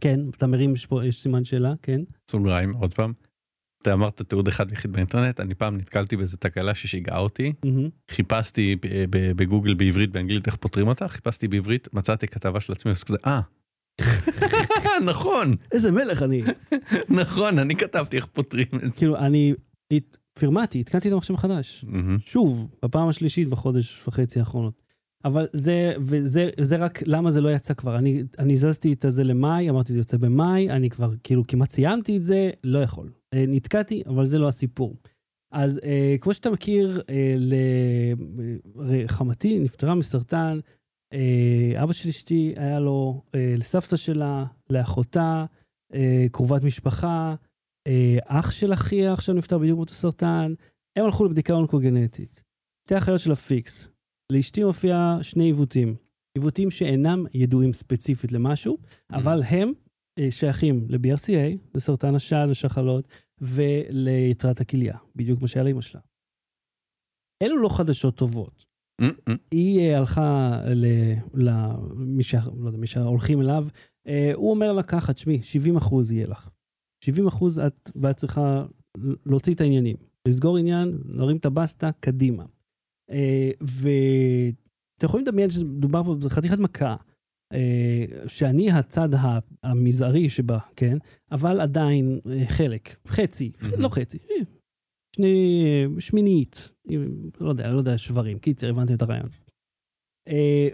כן, 0.00 0.20
אתה 0.36 0.46
מרים, 0.46 0.74
יש 0.74 0.86
פה, 0.86 1.06
יש 1.06 1.22
סימן 1.22 1.44
שאלה, 1.44 1.74
כן. 1.82 2.00
סוגריים 2.30 2.74
עוד 2.74 2.94
פעם. 2.94 3.12
אתה 3.82 3.92
אמרת 3.92 4.22
תיעוד 4.22 4.48
אחד 4.48 4.66
ויחיד 4.70 4.92
באינטרנט 4.92 5.40
אני 5.40 5.54
פעם 5.54 5.76
נתקלתי 5.76 6.16
באיזה 6.16 6.36
תקלה 6.36 6.74
ששיגעה 6.74 7.18
אותי 7.18 7.52
מהמם. 7.64 7.88
חיפשתי 8.10 8.76
בגוגל 9.10 9.74
בעברית 9.74 10.10
באנגלית 10.10 10.46
איך 10.46 10.56
פותרים 10.56 10.88
אותה 10.88 11.08
חיפשתי 11.08 11.48
בעברית 11.48 11.88
מצאתי 11.94 12.26
כתבה 12.26 12.60
של 12.60 12.72
עצמי 12.72 12.92
אז 12.92 13.04
כזה 13.04 13.16
אה. 13.26 13.40
נכון 15.10 15.56
איזה 15.72 15.92
מלך 15.92 16.22
אני. 16.22 16.42
נכון 17.20 17.58
אני 17.58 17.76
כתבתי 17.76 18.16
איך 18.16 18.26
פותרים 18.26 18.66
את 18.74 18.80
זה. 18.80 18.98
כאילו, 18.98 19.16
אני 19.16 19.54
פירמטי, 20.38 20.80
התקנתי 20.80 21.08
את 21.08 21.12
המחשב 21.12 21.34
מחדש. 21.34 21.84
שוב, 22.18 22.70
בפעם 22.84 23.08
השלישית 23.08 23.48
בחודש 23.48 24.08
וחצי 24.08 24.40
האחרונות. 24.40 24.89
אבל 25.24 25.46
זה, 25.52 25.92
וזה 26.00 26.50
זה 26.60 26.76
רק 26.76 27.02
למה 27.06 27.30
זה 27.30 27.40
לא 27.40 27.48
יצא 27.48 27.74
כבר. 27.74 27.98
אני, 27.98 28.22
אני 28.38 28.56
זזתי 28.56 28.92
את 28.92 29.04
זה 29.08 29.24
למאי, 29.24 29.70
אמרתי 29.70 29.92
זה 29.92 29.98
יוצא 29.98 30.16
במאי, 30.16 30.70
אני 30.70 30.90
כבר 30.90 31.12
כאילו 31.22 31.46
כמעט 31.46 31.70
סיימתי 31.70 32.16
את 32.16 32.24
זה, 32.24 32.50
לא 32.64 32.78
יכול. 32.78 33.12
אה, 33.34 33.44
נתקעתי, 33.48 34.02
אבל 34.06 34.24
זה 34.24 34.38
לא 34.38 34.48
הסיפור. 34.48 34.96
אז 35.52 35.80
אה, 35.84 36.16
כמו 36.20 36.34
שאתה 36.34 36.50
מכיר, 36.50 37.02
אה, 37.10 37.34
לחמתי 38.76 39.58
נפטרה 39.58 39.94
מסרטן, 39.94 40.58
אה, 41.12 41.82
אבא 41.82 41.92
של 41.92 42.08
אשתי 42.08 42.54
היה 42.56 42.80
לו, 42.80 43.22
אה, 43.34 43.54
לסבתא 43.58 43.96
שלה, 43.96 44.44
לאחותה, 44.70 45.44
אה, 45.94 46.26
קרובת 46.32 46.62
משפחה, 46.62 47.34
אה, 47.86 48.18
אח 48.26 48.50
של 48.50 48.72
אחיה 48.72 49.12
עכשיו 49.12 49.34
נפטר 49.34 49.58
בדיוק 49.58 49.76
באותו 49.76 49.94
סרטן, 49.94 50.54
הם 50.98 51.04
הלכו 51.04 51.24
לבדיקה 51.24 51.54
אונקוגנטית. 51.54 52.42
שתי 52.86 52.98
אחיות 52.98 53.20
של 53.20 53.32
הפיקס. 53.32 53.88
לאשתי 54.30 54.64
מופיע 54.64 55.18
שני 55.22 55.44
עיוותים. 55.44 55.96
עיוותים 56.34 56.70
שאינם 56.70 57.24
ידועים 57.34 57.72
ספציפית 57.72 58.32
למשהו, 58.32 58.78
אבל 59.12 59.42
הם 59.42 59.72
אה, 60.18 60.30
שייכים 60.30 60.86
ל-BRCA, 60.88 61.58
לסרטן 61.74 62.14
השד 62.14 62.46
ושחלות, 62.50 63.08
וליתרת 63.40 64.60
הכליה, 64.60 64.96
בדיוק 65.16 65.42
מה 65.42 65.48
שהיה 65.48 65.64
לאמא 65.64 65.80
שלה. 65.80 66.00
אלו 67.42 67.62
לא 67.62 67.68
חדשות 67.68 68.16
טובות. 68.16 68.64
היא 69.50 69.80
אה, 69.80 69.98
הלכה 69.98 70.60
למי. 71.34 72.22
לא 72.56 72.86
שהולכים 72.86 73.40
אליו, 73.40 73.66
אה, 74.06 74.30
הוא 74.34 74.50
אומר 74.50 74.72
לה 74.72 74.82
ככה, 74.82 75.12
תשמעי, 75.12 75.42
70 75.42 75.76
אחוז 75.76 76.12
יהיה 76.12 76.26
לך. 76.26 76.50
70 77.04 77.26
אחוז 77.26 77.58
את, 77.58 77.90
ואת 77.96 78.16
צריכה 78.16 78.66
להוציא 79.26 79.54
את 79.54 79.60
העניינים. 79.60 79.96
לסגור 80.28 80.56
עניין, 80.56 80.98
להרים 81.04 81.36
את 81.36 81.44
הבסטה, 81.44 81.90
קדימה. 82.00 82.44
אה, 83.10 83.50
ואתם 83.60 85.06
יכולים 85.06 85.26
לדמיין 85.26 85.50
שמדובר 85.50 86.04
פה 86.04 86.14
בחתיכת 86.14 86.58
מכה, 86.58 86.96
אה, 87.52 88.04
שאני 88.26 88.70
הצד 88.70 89.08
המזערי 89.62 90.28
שבה, 90.28 90.58
כן? 90.76 90.98
אבל 91.32 91.60
עדיין 91.60 92.20
אה, 92.30 92.46
חלק, 92.46 92.96
חצי. 93.08 93.52
לא 93.78 93.88
חצי, 93.88 94.18
שני, 95.16 95.64
שמינית, 95.98 96.68
לא 97.40 97.48
יודע, 97.48 97.70
לא 97.72 97.78
יודע, 97.78 97.98
שברים. 97.98 98.38
קיצר, 98.38 98.70
הבנתם 98.70 98.94
את 98.94 99.02
הרעיון. 99.02 99.28
אה, 100.28 100.68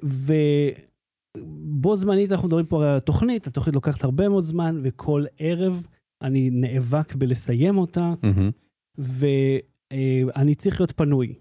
ובו 1.39 1.97
זמנית 1.97 2.33
אנחנו 2.33 2.49
מדברים 2.49 2.67
פה 2.67 2.83
על 2.83 2.97
התוכנית, 2.97 3.47
התוכנית 3.47 3.75
לוקחת 3.75 4.05
הרבה 4.05 4.29
מאוד 4.29 4.45
זמן, 4.45 4.79
וכל 4.83 5.25
ערב 5.39 5.87
אני 6.23 6.51
נאבק 6.51 7.15
בלסיים 7.15 7.79
אותה, 7.79 8.15
מהמם. 8.23 8.51
ואני 8.99 10.55
צריך 10.55 10.81
להיות 10.81 10.93
פנוי. 10.93 11.35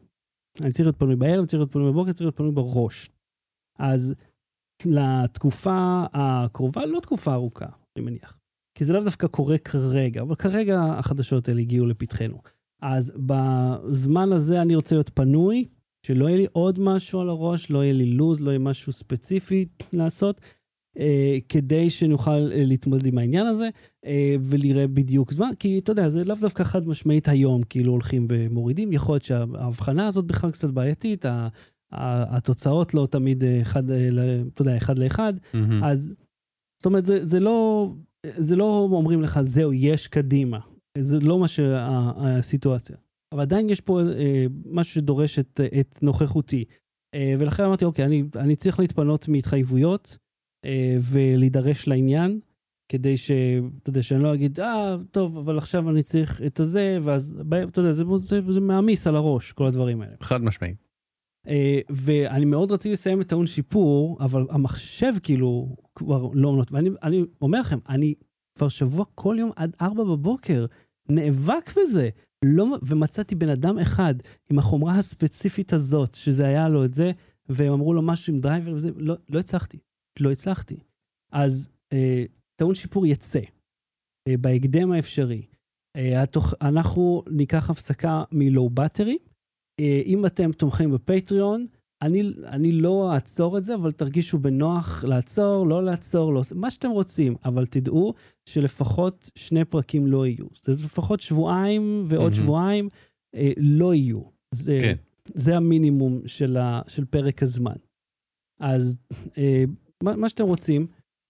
אני 0.61 0.71
צריך 0.71 0.85
להיות 0.85 0.99
פנוי 0.99 1.15
בערב, 1.15 1.45
צריך 1.45 1.59
להיות 1.59 1.71
פנוי 1.71 1.91
בבוקר, 1.91 2.11
צריך 2.11 2.21
להיות 2.21 2.37
פנוי 2.37 2.51
בראש. 2.51 3.09
אז 3.79 4.15
לתקופה 4.85 6.05
הקרובה, 6.13 6.85
לא 6.85 6.99
תקופה 6.99 7.33
ארוכה, 7.33 7.65
אני 7.95 8.05
מניח. 8.05 8.37
כי 8.77 8.85
זה 8.85 8.93
לאו 8.93 9.03
דווקא 9.03 9.27
קורה 9.27 9.57
כרגע, 9.57 10.21
אבל 10.21 10.35
כרגע 10.35 10.83
החדשות 10.83 11.49
האלה 11.49 11.61
הגיעו 11.61 11.85
לפתחנו. 11.85 12.41
אז 12.81 13.13
בזמן 13.17 14.31
הזה 14.31 14.61
אני 14.61 14.75
רוצה 14.75 14.95
להיות 14.95 15.09
פנוי, 15.13 15.67
שלא 16.05 16.25
יהיה 16.25 16.37
לי 16.37 16.47
עוד 16.51 16.79
משהו 16.79 17.19
על 17.19 17.29
הראש, 17.29 17.71
לא 17.71 17.83
יהיה 17.83 17.93
לי 17.93 18.05
לו"ז, 18.05 18.41
לא 18.41 18.49
יהיה 18.49 18.59
משהו 18.59 18.93
ספציפי 18.93 19.65
לעשות, 19.93 20.41
אה, 20.99 21.37
כדי 21.49 21.89
שנוכל 21.89 22.31
אה, 22.51 22.63
להתמודד 22.65 23.05
עם 23.05 23.17
העניין 23.17 23.47
הזה, 23.47 23.69
אה, 24.05 24.35
ולראה 24.41 24.87
בדיוק 24.87 25.33
זמן, 25.33 25.49
כי 25.59 25.79
אתה 25.79 25.91
יודע, 25.91 26.09
זה 26.09 26.23
לאו 26.23 26.35
דווקא 26.41 26.63
חד 26.63 26.87
משמעית 26.87 27.27
היום, 27.27 27.61
כאילו 27.69 27.91
הולכים 27.91 28.27
ומורידים, 28.29 28.93
יכול 28.93 29.13
להיות 29.13 29.23
שההבחנה 29.23 30.07
הזאת 30.07 30.25
בכלל 30.25 30.51
קצת 30.51 30.69
בעייתית, 30.69 31.25
ה- 31.25 31.47
ה- 31.91 32.37
התוצאות 32.37 32.93
לא 32.93 33.07
תמיד 33.11 33.43
אה, 33.43 33.61
אחד, 33.61 33.91
אה, 33.91 34.09
ל- 34.11 34.43
אתה 34.53 34.61
יודע, 34.61 34.77
אחד 34.77 34.99
לאחד, 34.99 35.33
מהמם. 35.53 35.83
אז 35.83 36.13
זאת 36.79 36.85
אומרת, 36.85 37.05
זה, 37.05 37.25
זה 37.25 37.39
לא, 37.39 37.89
זה 38.37 38.55
לא 38.55 38.87
אומרים 38.91 39.21
לך, 39.21 39.41
זהו, 39.41 39.73
יש 39.73 40.07
קדימה. 40.07 40.59
זה 40.97 41.19
לא 41.19 41.39
מה 41.39 41.47
שהסיטואציה. 41.47 42.95
אבל 43.33 43.41
עדיין 43.41 43.69
יש 43.69 43.81
פה 43.81 44.01
אה, 44.01 44.45
משהו 44.65 44.93
שדורש 44.93 45.39
את, 45.39 45.61
את 45.79 45.99
נוכחותי. 46.01 46.65
אה, 47.15 47.33
ולכן 47.39 47.63
אמרתי, 47.63 47.85
אוקיי, 47.85 48.05
אני, 48.05 48.23
אני 48.35 48.55
צריך 48.55 48.79
להתפנות 48.79 49.27
מהתחייבויות 49.27 50.17
אה, 50.17 50.24
ולהידרש 51.01 51.87
לעניין, 51.87 52.39
כדי 52.89 53.17
ש... 53.17 53.31
אתה 53.81 53.89
יודע, 53.89 54.03
שאני 54.03 54.23
לא 54.23 54.33
אגיד, 54.33 54.59
אה, 54.59 54.95
טוב, 55.11 55.37
אבל 55.37 55.57
עכשיו 55.57 55.89
אני 55.89 56.03
צריך 56.03 56.41
את 56.45 56.59
הזה, 56.59 56.97
ואז, 57.01 57.41
אתה 57.69 57.79
יודע, 57.79 57.91
זה, 57.91 58.03
זה, 58.15 58.39
זה 58.49 58.59
מעמיס 58.59 59.07
על 59.07 59.15
הראש, 59.15 59.51
כל 59.51 59.65
הדברים 59.65 60.01
האלה. 60.01 60.15
חד 60.21 60.43
משמעית. 60.43 60.85
אה, 61.47 61.79
ואני 61.89 62.45
מאוד 62.45 62.71
רציתי 62.71 62.93
לסיים 62.93 63.21
את 63.21 63.27
טעון 63.27 63.47
שיפור, 63.47 64.17
אבל 64.19 64.45
המחשב 64.49 65.13
כאילו 65.23 65.75
כבר 65.95 66.29
לא 66.33 66.55
נותן, 66.55 66.75
ואני 66.75 66.89
אני 67.03 67.23
אומר 67.41 67.59
לכם, 67.59 67.79
אני 67.89 68.13
כבר 68.57 68.67
שבוע 68.67 69.05
כל 69.15 69.35
יום 69.39 69.51
עד 69.55 69.75
ארבע 69.81 70.03
בבוקר 70.03 70.65
נאבק 71.09 71.73
בזה, 71.77 72.09
לא, 72.45 72.65
ומצאתי 72.83 73.35
בן 73.35 73.49
אדם 73.49 73.79
אחד 73.79 74.15
עם 74.49 74.59
החומרה 74.59 74.97
הספציפית 74.97 75.73
הזאת, 75.73 76.13
שזה 76.15 76.45
היה 76.45 76.69
לו 76.69 76.85
את 76.85 76.93
זה, 76.93 77.11
והם 77.49 77.73
אמרו 77.73 77.93
לו 77.93 78.01
משהו 78.01 78.33
עם 78.33 78.39
driver 78.39 78.73
וזה, 78.73 78.89
לא, 78.95 79.15
לא 79.29 79.39
הצלחתי, 79.39 79.77
לא 80.19 80.31
הצלחתי. 80.31 80.79
אז 81.31 81.69
אה, 81.93 82.23
טעון 82.55 82.75
שיפור 82.75 83.05
יצא, 83.05 83.39
אה, 84.27 84.37
בהקדם 84.37 84.91
האפשרי. 84.91 85.45
אה, 85.95 86.21
התוך, 86.23 86.53
אנחנו 86.61 87.23
ניקח 87.29 87.69
הפסקה 87.69 88.23
מ 88.31 88.41
Low 88.41 88.69
Battery. 88.69 89.17
אה, 89.79 90.01
אם 90.05 90.25
אתם 90.25 90.51
תומכים 90.51 90.91
בפטריון, 90.91 91.67
אני, 92.01 92.23
אני 92.45 92.71
לא 92.71 93.13
אעצור 93.13 93.57
את 93.57 93.63
זה, 93.63 93.75
אבל 93.75 93.91
תרגישו 93.91 94.37
בנוח 94.37 95.03
לעצור, 95.03 95.67
לא 95.67 95.83
לעצור, 95.83 96.33
לא, 96.33 96.41
מה 96.55 96.69
שאתם 96.69 96.89
רוצים, 96.89 97.35
אבל 97.45 97.65
תדעו 97.65 98.13
שלפחות 98.45 99.31
שני 99.35 99.65
פרקים 99.65 100.07
לא 100.07 100.25
יהיו. 100.25 100.45
זה 100.53 100.71
לפחות 100.71 101.19
שבועיים 101.19 102.03
ועוד 102.07 102.31
מהמם. 102.31 102.33
שבועיים 102.33 102.89
אה, 103.35 103.51
לא 103.57 103.93
יהיו. 103.93 104.21
זה, 104.53 104.77
כן. 104.81 104.95
זה 105.33 105.57
המינימום 105.57 106.21
של, 106.27 106.57
ה, 106.57 106.81
של 106.87 107.05
פרק 107.05 107.43
הזמן. 107.43 107.75
אז 108.59 108.97
אה, 109.37 109.63
מה, 110.05 110.15
מה 110.15 110.29
שאתם 110.29 110.43
רוצים, 110.43 110.87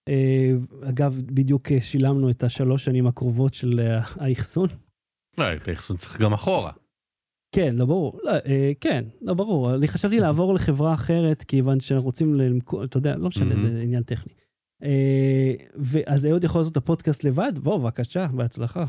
אה, 0.08 0.52
אגב, 0.88 1.22
בדיוק 1.26 1.72
אה, 1.72 1.80
שילמנו 1.80 2.30
את 2.30 2.42
השלוש 2.42 2.84
שנים 2.84 3.06
הקרובות 3.06 3.54
של 3.54 3.80
אה, 3.80 4.00
האחסון. 4.16 4.68
לא, 5.38 5.54
את 5.54 5.68
האחסון 5.68 5.96
צריך 5.96 6.20
גם 6.20 6.32
אחורה. 6.32 6.72
כן, 7.54 7.76
לא 7.76 7.86
ברור. 7.86 8.20
לא, 8.22 8.30
אה, 8.30 8.72
כן, 8.80 9.04
לא 9.22 9.34
ברור. 9.34 9.74
אני 9.74 9.88
חשבתי 9.88 10.20
לעבור 10.20 10.54
לחברה 10.54 10.94
אחרת, 10.94 11.42
כיוון 11.42 11.80
שאנחנו 11.80 12.06
רוצים 12.06 12.34
למכור, 12.34 12.84
אתה 12.84 12.96
יודע, 12.96 13.16
לא 13.16 13.28
משנה, 13.28 13.54
מהמם. 13.54 13.68
זה 13.68 13.80
עניין 13.80 14.02
טכני. 14.02 14.32
אה, 14.82 15.54
ואז 15.76 16.26
אהוד 16.26 16.44
יכול 16.44 16.60
לעשות 16.60 16.72
את 16.72 16.76
הפודקאסט 16.76 17.24
לבד? 17.24 17.52
בוא, 17.58 17.78
בבקשה, 17.78 18.26
בהצלחה. 18.26 18.84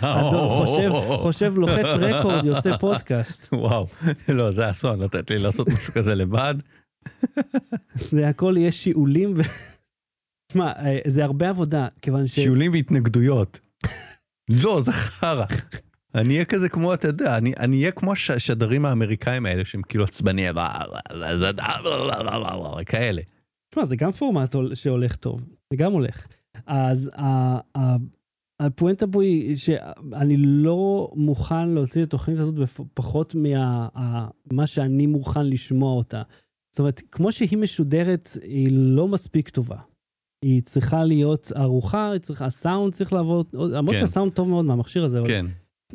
אדון 0.00 0.48
חושב, 0.66 0.90
חושב 1.22 1.54
לוחץ 1.56 1.84
רקורד, 1.84 2.44
יוצא 2.44 2.76
פודקאסט. 2.76 3.48
וואו, 3.52 3.86
לא, 4.28 4.50
זה 4.50 4.70
אסון 4.70 5.00
לתת 5.00 5.30
לי 5.30 5.38
לעשות 5.38 5.68
משהו 5.68 5.92
כזה 5.92 6.14
לבד. 6.14 6.54
זה 7.94 8.28
הכל 8.28 8.54
יהיה 8.56 8.72
שיעולים 8.72 9.34
ו... 9.36 9.40
תשמע, 10.52 10.72
אה, 10.72 10.98
זה 11.06 11.24
הרבה 11.24 11.48
עבודה, 11.48 11.88
כיוון 12.02 12.26
ש... 12.26 12.34
שיעולים 12.34 12.72
והתנגדויות. 12.72 13.60
לא, 14.50 14.80
זה 14.84 14.92
חרא. 14.92 15.44
אני 16.14 16.34
אהיה 16.34 16.44
כזה 16.44 16.68
כמו, 16.68 16.94
אתה 16.94 17.08
יודע, 17.08 17.36
אני 17.36 17.76
אהיה 17.78 17.90
כמו 17.92 18.12
השדרים 18.12 18.84
האמריקאים 18.84 19.46
האלה 19.46 19.64
שהם 19.64 19.82
כאילו 19.82 20.04
עצבניים, 20.04 20.54
כאלה. 22.84 23.22
תשמע, 23.70 23.84
זה 23.84 23.96
גם 23.96 24.10
פורמט 24.12 24.54
הול- 24.54 24.74
שהולך 24.74 25.16
טוב, 25.16 25.44
זה 25.70 25.76
גם 25.76 25.92
הולך. 25.92 26.26
אז 26.66 27.10
הפואנטה 28.60 29.06
פה 29.06 29.22
היא 29.22 29.56
שאני 29.56 30.36
לא 30.36 31.12
מוכן 31.14 31.68
להוציא 31.68 32.02
את 32.02 32.06
התוכנית 32.06 32.38
הזאת 32.38 32.54
בפחות 32.54 33.34
ממה 33.34 34.66
שאני 34.66 35.06
מוכן 35.06 35.46
לשמוע 35.46 35.92
אותה. 35.92 36.22
זאת 36.72 36.78
אומרת, 36.78 37.02
כמו 37.10 37.32
שהיא 37.32 37.58
משודרת, 37.58 38.28
היא 38.42 38.68
לא 38.72 39.08
מספיק 39.08 39.48
טובה. 39.48 39.76
היא 40.42 40.62
צריכה 40.62 41.04
להיות 41.04 41.52
ערוכה, 41.54 42.10
היא 42.10 42.20
צריכה, 42.20 42.44
הסאונד 42.44 42.92
צריך 42.92 43.12
לעבוד, 43.12 43.46
למרות 43.52 43.94
כן. 43.94 44.00
שהסאונד 44.00 44.32
טוב 44.32 44.48
מאוד 44.48 44.64
מהמכשיר 44.64 45.04
הזה, 45.04 45.18
אבל 45.18 45.26
כן. 45.26 45.46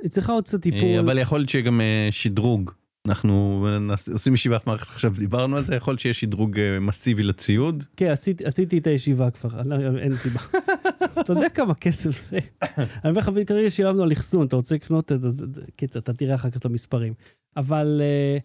היא 0.02 0.10
צריכה 0.10 0.34
עוד 0.34 0.44
קצת 0.44 0.62
טיפול. 0.62 0.80
אה, 0.80 1.00
אבל 1.00 1.18
יכול 1.18 1.40
להיות 1.40 1.50
שיהיה 1.50 1.66
גם 1.66 1.82
אה, 1.82 2.08
שדרוג. 2.12 2.72
אנחנו 3.08 3.68
אה, 3.90 3.96
עושים 4.14 4.34
ישיבת 4.34 4.68
מערכת 4.68 4.88
עכשיו, 4.88 5.14
דיברנו 5.18 5.58
על 5.58 5.64
זה, 5.64 5.76
יכול 5.76 5.92
להיות 5.92 6.00
שיהיה 6.00 6.14
שדרוג 6.14 6.60
מסיבי 6.82 7.24
לציוד. 7.24 7.84
כן, 7.96 8.12
עשיתי, 8.12 8.46
עשיתי 8.46 8.78
את 8.78 8.88
הישיבה 8.88 9.32
כבר, 9.32 9.62
לא, 9.66 9.98
אין 9.98 10.16
סיבה. 10.16 10.40
אתה 11.22 11.34
יודע 11.34 11.50
כמה 11.50 11.76
כסף 11.76 12.30
זה? 12.30 12.40
אני 12.78 13.10
אומר 13.10 13.20
לך, 13.20 13.30
כרגע 13.48 13.70
שילמנו 13.70 14.04
על 14.04 14.12
אחסון, 14.12 14.48
אתה 14.48 14.56
רוצה 14.56 14.76
לקנות 14.76 15.12
את 15.12 15.22
זה, 15.22 15.46
קיצר, 15.76 16.00
אתה 16.00 16.14
תראה 16.14 16.36
אחר 16.36 16.50
כך 16.50 16.58
את 16.58 16.66
המספרים. 16.66 17.14
אבל 17.58 18.02
אה, 18.04 18.38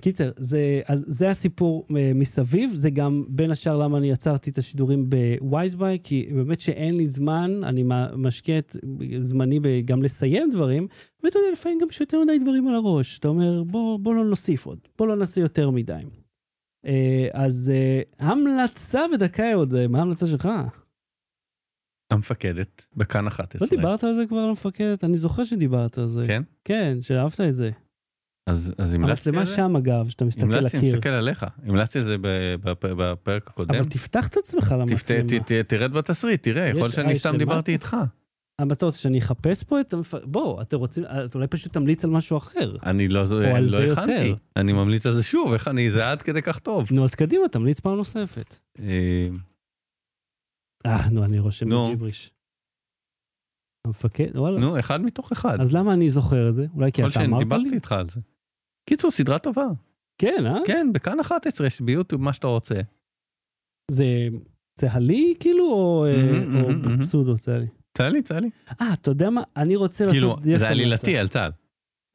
קיצר, 0.00 0.30
זה, 0.36 0.80
אז 0.86 1.04
זה 1.08 1.30
הסיפור 1.30 1.86
אה, 1.96 2.12
מסביב, 2.14 2.70
זה 2.74 2.90
גם 2.90 3.24
בין 3.28 3.50
השאר 3.50 3.76
למה 3.76 3.98
אני 3.98 4.12
עצרתי 4.12 4.50
את 4.50 4.58
השידורים 4.58 5.10
בווייזביי, 5.10 5.98
כי 6.02 6.28
באמת 6.34 6.60
שאין 6.60 6.96
לי 6.96 7.06
זמן, 7.06 7.60
אני 7.64 7.84
משקיע 8.16 8.58
את 8.58 8.76
זמני 9.18 9.82
גם 9.84 10.02
לסיים 10.02 10.50
דברים, 10.50 10.86
ואתה 11.22 11.38
יודע, 11.38 11.52
לפעמים 11.52 11.78
גם 11.78 11.86
יש 11.90 12.00
יותר 12.00 12.20
מדי 12.20 12.38
דברים 12.38 12.68
על 12.68 12.74
הראש. 12.74 13.18
אתה 13.18 13.28
אומר, 13.28 13.62
בוא, 13.62 13.98
בוא 13.98 14.14
לא 14.14 14.24
נוסיף 14.24 14.66
עוד, 14.66 14.78
בוא 14.98 15.06
לא 15.06 15.16
נעשה 15.16 15.40
יותר 15.40 15.70
מדי. 15.70 16.02
אה, 16.86 17.28
אז 17.32 17.72
אה, 17.74 18.02
המלצה 18.18 19.00
בדקה 19.12 19.54
עוד, 19.54 19.86
מה 19.86 19.98
ההמלצה 19.98 20.26
שלך? 20.26 20.48
המפקדת, 22.10 22.86
בכאן 22.96 23.26
11. 23.26 23.66
לא 23.66 23.76
דיברת 23.76 24.04
על 24.04 24.14
זה 24.14 24.26
כבר 24.26 24.38
על 24.38 24.48
המפקדת? 24.48 25.04
אני 25.04 25.16
זוכר 25.16 25.44
שדיברת 25.44 25.98
על 25.98 26.08
זה. 26.08 26.24
כן? 26.26 26.42
כן, 26.64 26.98
שאהבת 27.00 27.40
את 27.40 27.54
זה. 27.54 27.70
אז 28.50 28.72
אז 28.78 28.94
המלצתי 28.94 29.28
המצלמה 29.28 29.40
על 29.40 29.46
זה? 29.46 29.56
שם 29.56 29.76
אגב, 29.76 30.08
שאתה 30.08 30.24
מסתכל 30.24 30.44
המלצתי, 30.44 30.78
אני. 30.78 30.92
מסתכל 30.92 31.08
עליך. 31.08 31.46
המלצתי 31.62 31.98
על 31.98 32.04
זה 32.04 32.16
בפרק 32.20 33.48
הקודם. 33.48 33.74
אבל 33.74 33.84
תפתח 33.84 34.26
את 34.28 34.36
עצמך 34.36 34.74
למצלמה. 34.78 35.44
תרד 35.68 35.92
בתסריט, 35.92 36.42
תראה, 36.42 36.66
יכול 36.68 36.80
להיות 36.80 36.94
שאני 36.94 37.08
אה, 37.08 37.14
סתם? 37.14 37.36
דיברתי 37.36 37.72
איתך. 37.72 37.96
אבל 38.60 38.72
אתה 38.72 38.86
רוצה 38.86 38.98
שאני 38.98 39.18
אחפש 39.18 39.64
פה 39.64 39.80
את 39.80 39.94
המפ... 39.94 40.14
בוא, 40.24 40.62
אתם 40.62 40.76
רוצים, 40.76 41.04
אתה 41.04 41.38
אולי 41.38 41.46
פשוט 41.46 41.72
תמליץ 41.72 42.04
על 42.04 42.10
משהו 42.10 42.36
אחר. 42.36 42.76
אני 42.86 43.08
לא 43.08 43.20
על 43.20 43.66
לא 43.70 43.92
הכנתי. 43.92 44.34
אני 44.56 44.72
ממליץ 44.72 45.06
על 45.06 45.14
זה 45.14 45.22
שוב, 45.22 45.52
איך 45.52 45.68
אני, 45.68 45.90
זה 45.90 46.10
עד 46.10 46.22
כדי 46.22 46.42
כך 46.42 46.58
טוב. 46.58 46.88
נו, 46.92 47.04
אז 47.04 47.14
קדימה, 47.14 47.48
תמליץ 47.48 47.80
פעם 47.80 47.96
נוספת. 47.96 48.56
אה, 48.78 49.28
אה, 50.86 51.10
נו, 51.10 51.24
אני 51.24 51.38
רושם. 51.38 51.66
בג'יבריש. 51.66 52.30
המפקד, 53.86 54.36
וואלה. 54.36 54.60
נו, 54.60 54.78
אחד 54.78 55.00
מתוך 55.00 55.32
אחד. 55.32 55.60
אז 55.60 55.76
למה 55.76 55.92
אני 55.92 56.10
זוכר 56.10 56.48
את 56.48 56.54
זה? 56.54 56.66
אולי 56.74 56.92
כי 56.92 57.06
אתה 57.06 57.24
אמרת 57.24 57.42
לי? 57.42 57.44
דיברתי 57.44 57.74
איתך 57.74 57.92
על 57.92 58.08
זה. 58.08 58.20
קיצור, 58.90 59.10
סדרה 59.10 59.38
טובה. 59.38 59.66
כן, 60.18 60.44
אה? 60.46 60.58
כן, 60.66 60.86
בכאן 60.94 61.20
11 61.20 61.66
יש 61.66 61.80
ביוטיוב 61.80 62.22
מה 62.22 62.32
שאתה 62.32 62.46
רוצה. 62.46 62.74
זה 63.90 64.04
צהלי 64.78 65.34
כאילו, 65.40 65.64
או 65.64 66.06
אה, 66.06 66.62
או. 66.62 66.68
פסודו 67.00 67.38
צהלי? 67.38 67.66
צהלי, 67.98 68.22
צהלי. 68.22 68.50
אה, 68.80 68.92
אתה 68.94 69.10
יודע 69.10 69.30
מה? 69.30 69.42
אני 69.56 69.76
רוצה 69.76 70.04
כאילו, 70.12 70.28
לעשות 70.28 70.42
דיאס 70.42 70.60
זה. 70.60 70.68
עלילתי 70.68 71.18
על 71.18 71.28
צה"ל. 71.28 71.50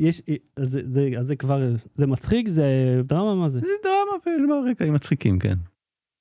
יש, 0.02 0.22
אז 0.58 0.70
זה, 0.70 0.82
זה, 0.86 1.10
אז 1.20 1.26
זה 1.28 1.36
כבר, 1.36 1.60
זה 1.94 2.08
מצחיק? 2.08 2.48
זה 2.48 2.66
דרמה? 3.04 3.36
מה 3.36 3.50
זה? 3.50 3.60
זה 3.60 3.68
דרמה 3.84 4.42
ורגעים 4.66 4.94
מצחיקים, 4.94 5.40
כן. 5.40 5.56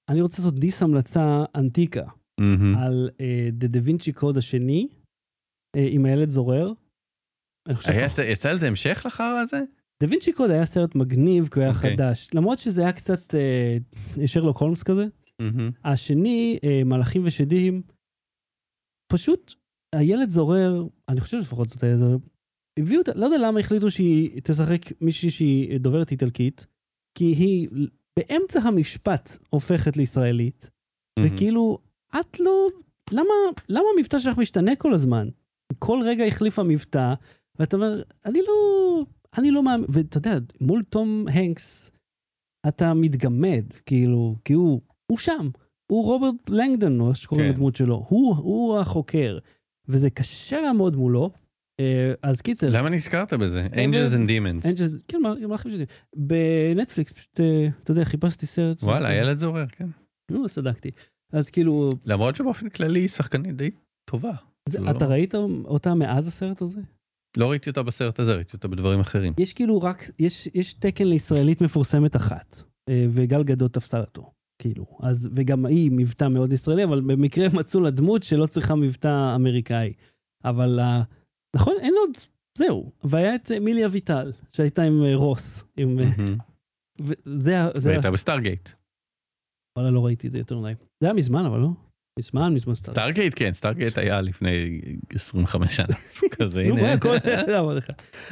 אני 0.09 0.21
רוצה 0.21 0.43
לעשות 0.43 0.61
דיס 0.61 0.83
המלצה 0.83 1.45
אנטיקה 1.55 2.03
מהמם. 2.41 2.77
על 2.77 3.11
דה 3.53 3.67
דה 3.69 3.79
וינצ'י 3.83 4.13
קוד 4.13 4.37
השני, 4.37 4.89
אה, 5.77 5.87
עם 5.91 6.05
הילד 6.05 6.29
זורר. 6.29 6.73
היה 7.87 8.07
יצא- 8.07 8.23
יצא 8.23 8.51
על 8.51 8.59
זה 8.59 8.69
המשך 8.69 9.03
לחרא 9.07 9.41
הזה? 9.43 9.63
דה 10.05 10.11
וינצ'י 10.11 10.33
קוד 10.33 10.51
היה 10.51 10.65
סרט 10.65 10.95
מגניב, 10.95 11.49
כי 11.49 11.59
הוא 11.59 11.65
היה 11.65 11.75
אוקיי. 11.75 11.97
חדש. 11.97 12.29
למרות 12.35 12.59
שזה 12.59 12.83
היה 12.83 12.93
קצת 12.93 13.35
אה, 13.35 13.77
שרלוק 14.27 14.59
הולמס 14.59 14.83
כזה. 14.83 15.07
מהמם. 15.39 15.71
השני, 15.85 16.59
אה, 16.65 16.85
מלאכים 16.85 17.23
ושדים, 17.25 17.83
פשוט 19.13 19.55
הילד 19.95 20.31
זורר, 20.31 20.87
אני 21.09 21.21
חושב 21.21 21.37
לפחות 21.37 21.69
זאת 21.69 21.83
הילד 21.83 21.99
זורר, 21.99 22.17
הביאו 22.79 23.01
אותה, 23.01 23.13
לא 23.15 23.25
יודע 23.27 23.39
למה 23.39 23.61
החליטו 23.61 23.91
שהיא 23.91 24.41
תשחק 24.45 24.81
מישהי 25.01 25.31
שהיא 25.31 25.79
דוברת 25.79 26.11
איטלקית, 26.11 26.67
כי 27.19 27.25
היא 27.25 27.69
באמצע 28.19 28.61
המשפט 28.61 29.39
הופכת 29.51 29.97
לישראלית, 29.97 30.71
מהמם. 31.19 31.35
וכאילו, 31.35 31.79
את 32.21 32.41
לא, 32.41 32.67
למה, 33.13 33.35
למה 33.69 33.85
המבטא 33.97 34.19
שלך 34.19 34.39
משתנה 34.39 34.77
כל 34.77 34.95
הזמן? 34.95 35.29
כל 35.79 36.01
רגע 36.05 36.25
החליפה 36.25 36.63
מבטא, 36.63 37.15
ואתה 37.59 37.77
אומר, 37.77 38.03
אני 38.25 38.41
לא, 38.43 39.03
אני 39.39 39.51
לא 39.51 39.63
מאמין, 39.63 39.87
ואתה 39.89 40.19
יודע, 40.19 40.39
מול 40.61 40.83
תום 40.83 41.25
הנקס, 41.33 41.91
אתה 42.69 42.95
מתגמד, 42.95 43.65
כאילו, 43.87 44.37
כי 44.45 44.53
הוא, 44.53 44.81
הוא 45.07 45.19
שם, 45.19 45.49
הוא 45.93 46.05
רוברט 46.05 46.35
לנגדון, 46.49 47.01
או 47.01 47.09
איך 47.09 47.17
שקוראים 47.17 47.47
כן. 47.47 47.53
לדמות 47.55 47.77
שלו, 47.77 48.07
הוא, 48.09 48.37
הוא 48.37 48.79
החוקר, 48.79 49.39
וזה 49.89 50.11
קשה 50.11 50.61
לעמוד 50.61 50.97
מולו. 50.97 51.31
אה, 51.81 52.13
אז 52.23 52.41
קיצר, 52.41 52.69
למה 52.71 52.89
נזכרת 52.89 53.33
בזה? 53.35 53.67
Angels 53.73 54.13
and 54.13 54.29
Demons. 54.29 54.69
אנג'לס, 54.69 54.97
כן, 55.09 55.19
מל- 55.23 55.47
מלאכים 55.47 55.71
שלי. 55.71 55.85
בנטפליקס, 56.17 57.13
פשוט, 57.13 57.41
אה, 57.41 57.69
אתה 57.83 57.91
יודע, 57.91 58.05
חיפשתי 58.05 58.47
סרט. 58.47 58.83
וואלה, 58.83 59.15
ילד 59.15 59.37
זורר, 59.39 59.67
כן. 59.67 59.89
נו, 60.31 60.49
צדקתי. 60.49 60.91
אז 61.33 61.51
כאילו, 61.51 61.93
למרות 62.05 62.37
שבאופן 62.37 62.69
כללי 62.69 63.01
היא 63.01 63.09
שחקנית 63.09 63.57
די 63.57 63.71
טובה. 64.11 64.33
זה, 64.69 64.81
לא. 64.81 64.91
אתה 64.91 65.07
ראית 65.07 65.35
אותה 65.65 65.95
מאז 65.95 66.27
הסרט 66.27 66.63
הזה? 66.63 66.81
לא 67.37 67.51
ראיתי 67.51 67.71
אותה 67.71 67.83
בסרט 67.83 68.21
הזה, 68.21 68.35
ראיתי 68.35 68.57
אותה 68.57 68.69
בדברים 68.69 69.01
אחרים. 69.01 69.33
יש 69.39 69.53
כאילו 69.53 69.83
רק, 69.83 70.03
יש, 70.19 70.49
יש 70.55 70.75
תקן 70.75 71.05
לישראלית 71.05 71.61
מפורסמת 71.61 72.17
אחת, 72.17 72.63
אה, 72.89 73.07
וגל 73.11 73.43
גדות 73.43 73.73
תפסה 73.73 74.01
אותו, 74.01 74.33
כאילו. 74.59 74.87
אז, 75.01 75.31
וגם 75.33 75.67
היא 75.67 75.91
מבטא 75.93 76.29
מאוד 76.29 76.53
ישראלי, 76.53 76.85
אבל 76.85 77.01
במקרה 77.01 77.47
מצאו 77.59 77.81
לה 77.81 77.91
דמות 77.91 78.23
שלא 78.23 78.47
צריכה 78.47 78.75
מבטא 78.75 79.35
אמריקאי. 79.35 79.93
אבל, 80.45 80.81
אה, 80.81 81.03
נכון, 81.57 81.75
אין 81.81 81.95
עוד, 82.01 82.11
זהו. 82.59 82.93
והיה 83.05 83.35
את 83.35 83.51
אמיליה 83.57 83.89
ויטל, 83.91 84.33
שהייתה 84.53 84.83
עם 84.83 85.05
אה, 85.05 85.17
רוס. 85.17 85.65
עם. 85.77 85.99
וזה, 87.01 87.55
והייתה 87.83 88.11
בסטארגייט. 88.11 88.69
וואלה, 89.79 89.91
לא 89.91 90.05
ראיתי 90.05 90.27
את 90.27 90.33
זה 90.33 90.39
יותר 90.39 90.59
מדי. 90.59 90.73
זה 91.01 91.07
היה 91.07 91.13
מזמן, 91.13 91.45
אבל 91.45 91.59
לא. 91.59 91.69
מזמן, 92.19 92.55
מזמן 92.55 92.75
סטארט. 92.75 92.97
סטארגייט 92.97 93.33
כן, 93.37 93.53
סטארגייט 93.53 93.99
היה 93.99 94.21
לפני 94.21 94.81
25 95.15 95.77
שנה, 95.77 95.87
כזה, 96.39 96.63
הנה. 96.63 96.95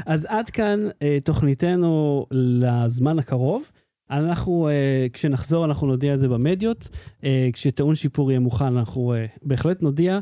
אז 0.07 0.27
עד 0.29 0.51
כאן 0.51 0.81
אה, 1.03 1.19
תוכניתנו 1.25 2.27
לזמן 2.31 3.19
הקרוב. 3.19 3.71
אנחנו, 4.11 4.69
אה, 4.69 5.07
כשנחזור 5.13 5.65
אנחנו 5.65 5.87
נודיע 5.87 6.11
על 6.11 6.17
זה 6.17 6.29
במדיות. 6.29 6.89
אה, 7.25 7.49
כשטעון 7.53 7.95
שיפור 7.95 8.31
יהיה 8.31 8.41
מוכן 8.41 8.65
אנחנו 8.65 9.15
בהחלט 9.43 9.83
נודיע. 9.83 10.19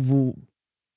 והוא, 0.00 0.34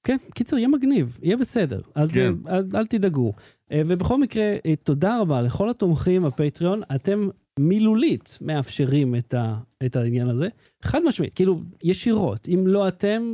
כן, 0.04 0.18
קיצר, 0.34 0.58
יהיה 0.58 0.68
מגניב, 0.68 1.20
יהיה 1.24 1.38
בסדר. 1.38 1.80
אז 1.96 2.14
כן. 2.14 2.34
אל, 2.48 2.64
אל 2.76 2.86
תדאגו. 2.86 3.34
ובכל 3.74 4.20
מקרה, 4.20 4.56
תודה 4.84 5.20
רבה 5.22 5.42
לכל 5.42 5.70
התומכים 5.70 6.24
בפטריון. 6.24 6.82
אתם 6.96 7.30
מילולית 7.60 8.38
מאפשרים 8.42 9.16
את, 9.16 9.34
ה, 9.34 9.58
את 9.86 9.96
העניין 9.96 10.30
הזה. 10.30 10.48
חד 10.84 11.00
משמעית, 11.08 11.34
כאילו, 11.34 11.62
ישירות. 11.84 12.48
אם 12.48 12.68
לא 12.68 12.88
אתם, 12.88 13.34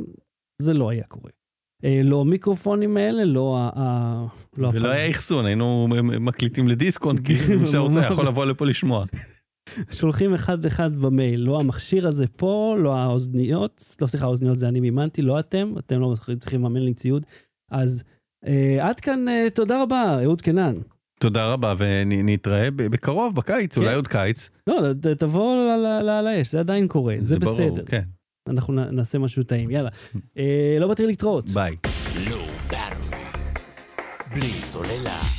זה 0.62 0.74
לא 0.74 0.90
היה 0.90 1.04
קורה. 1.04 1.30
אה, 1.84 2.00
לא 2.04 2.20
המיקרופונים 2.20 2.96
האלה, 2.96 3.24
לא 3.24 3.58
ה... 3.60 4.26
לא 4.56 4.70
ולא. 4.74 4.88
היה 4.88 5.10
אחסון, 5.10 5.46
היינו 5.46 5.88
מקליטים 6.20 6.68
לדיסקונט, 6.68 7.26
כי 7.26 7.32
מי 7.60 7.66
שרוצה 7.66 8.00
יכול 8.00 8.26
לבוא 8.26 8.44
לפה 8.44 8.66
לשמוע. 8.66 9.04
שולחים 9.90 10.34
אחד 10.34 10.64
אחד 10.66 10.96
במייל, 10.96 11.40
לא 11.40 11.60
המכשיר 11.60 12.06
הזה 12.06 12.26
פה, 12.26 12.76
לא 12.78 12.94
האוזניות, 12.94 13.96
לא 14.00 14.06
סליחה, 14.06 14.26
האוזניות 14.26 14.58
זה 14.58 14.68
אני 14.68 14.80
מימנתי, 14.80 15.22
לא 15.22 15.40
אתם, 15.40 15.74
אתם 15.78 16.00
לא 16.00 16.14
צריכים 16.40 16.64
לממן 16.64 16.80
לי 16.80 16.94
ציוד. 16.94 17.26
אז 17.70 18.04
אה, 18.46 18.88
עד 18.88 19.00
כאן, 19.00 19.28
אה, 19.28 19.46
תודה 19.54 19.82
רבה, 19.82 20.18
אהוד 20.24 20.42
קנן. 20.42 20.76
תודה 21.18 21.46
רבה, 21.46 21.74
ונתראה 21.78 22.68
בקרוב, 22.70 23.34
בקיץ, 23.34 23.76
אולי 23.76 23.88
כן. 23.88 23.94
עוד 23.94 24.08
קיץ. 24.08 24.50
לא, 24.66 24.74
תבוא 25.18 25.56
ל- 25.56 25.76
ל- 25.76 26.10
ל- 26.10 26.20
לאש, 26.24 26.50
זה 26.52 26.60
עדיין 26.60 26.88
קורה, 26.88 27.14
זה 27.18 27.38
ברור, 27.38 27.54
בסדר. 27.70 27.84
כן, 27.86 28.02
אנחנו 28.48 28.72
נ- 28.74 28.94
נעשה 28.96 29.18
משהו 29.18 29.42
טעים, 29.42 29.70
יאללה. 29.70 29.90
אה, 30.38 30.76
לא 30.80 30.88
באתי 30.88 31.06
להתראות. 31.06 31.50
ביי. 31.50 31.76
בלי 34.34 34.50
סוללה. 34.50 35.37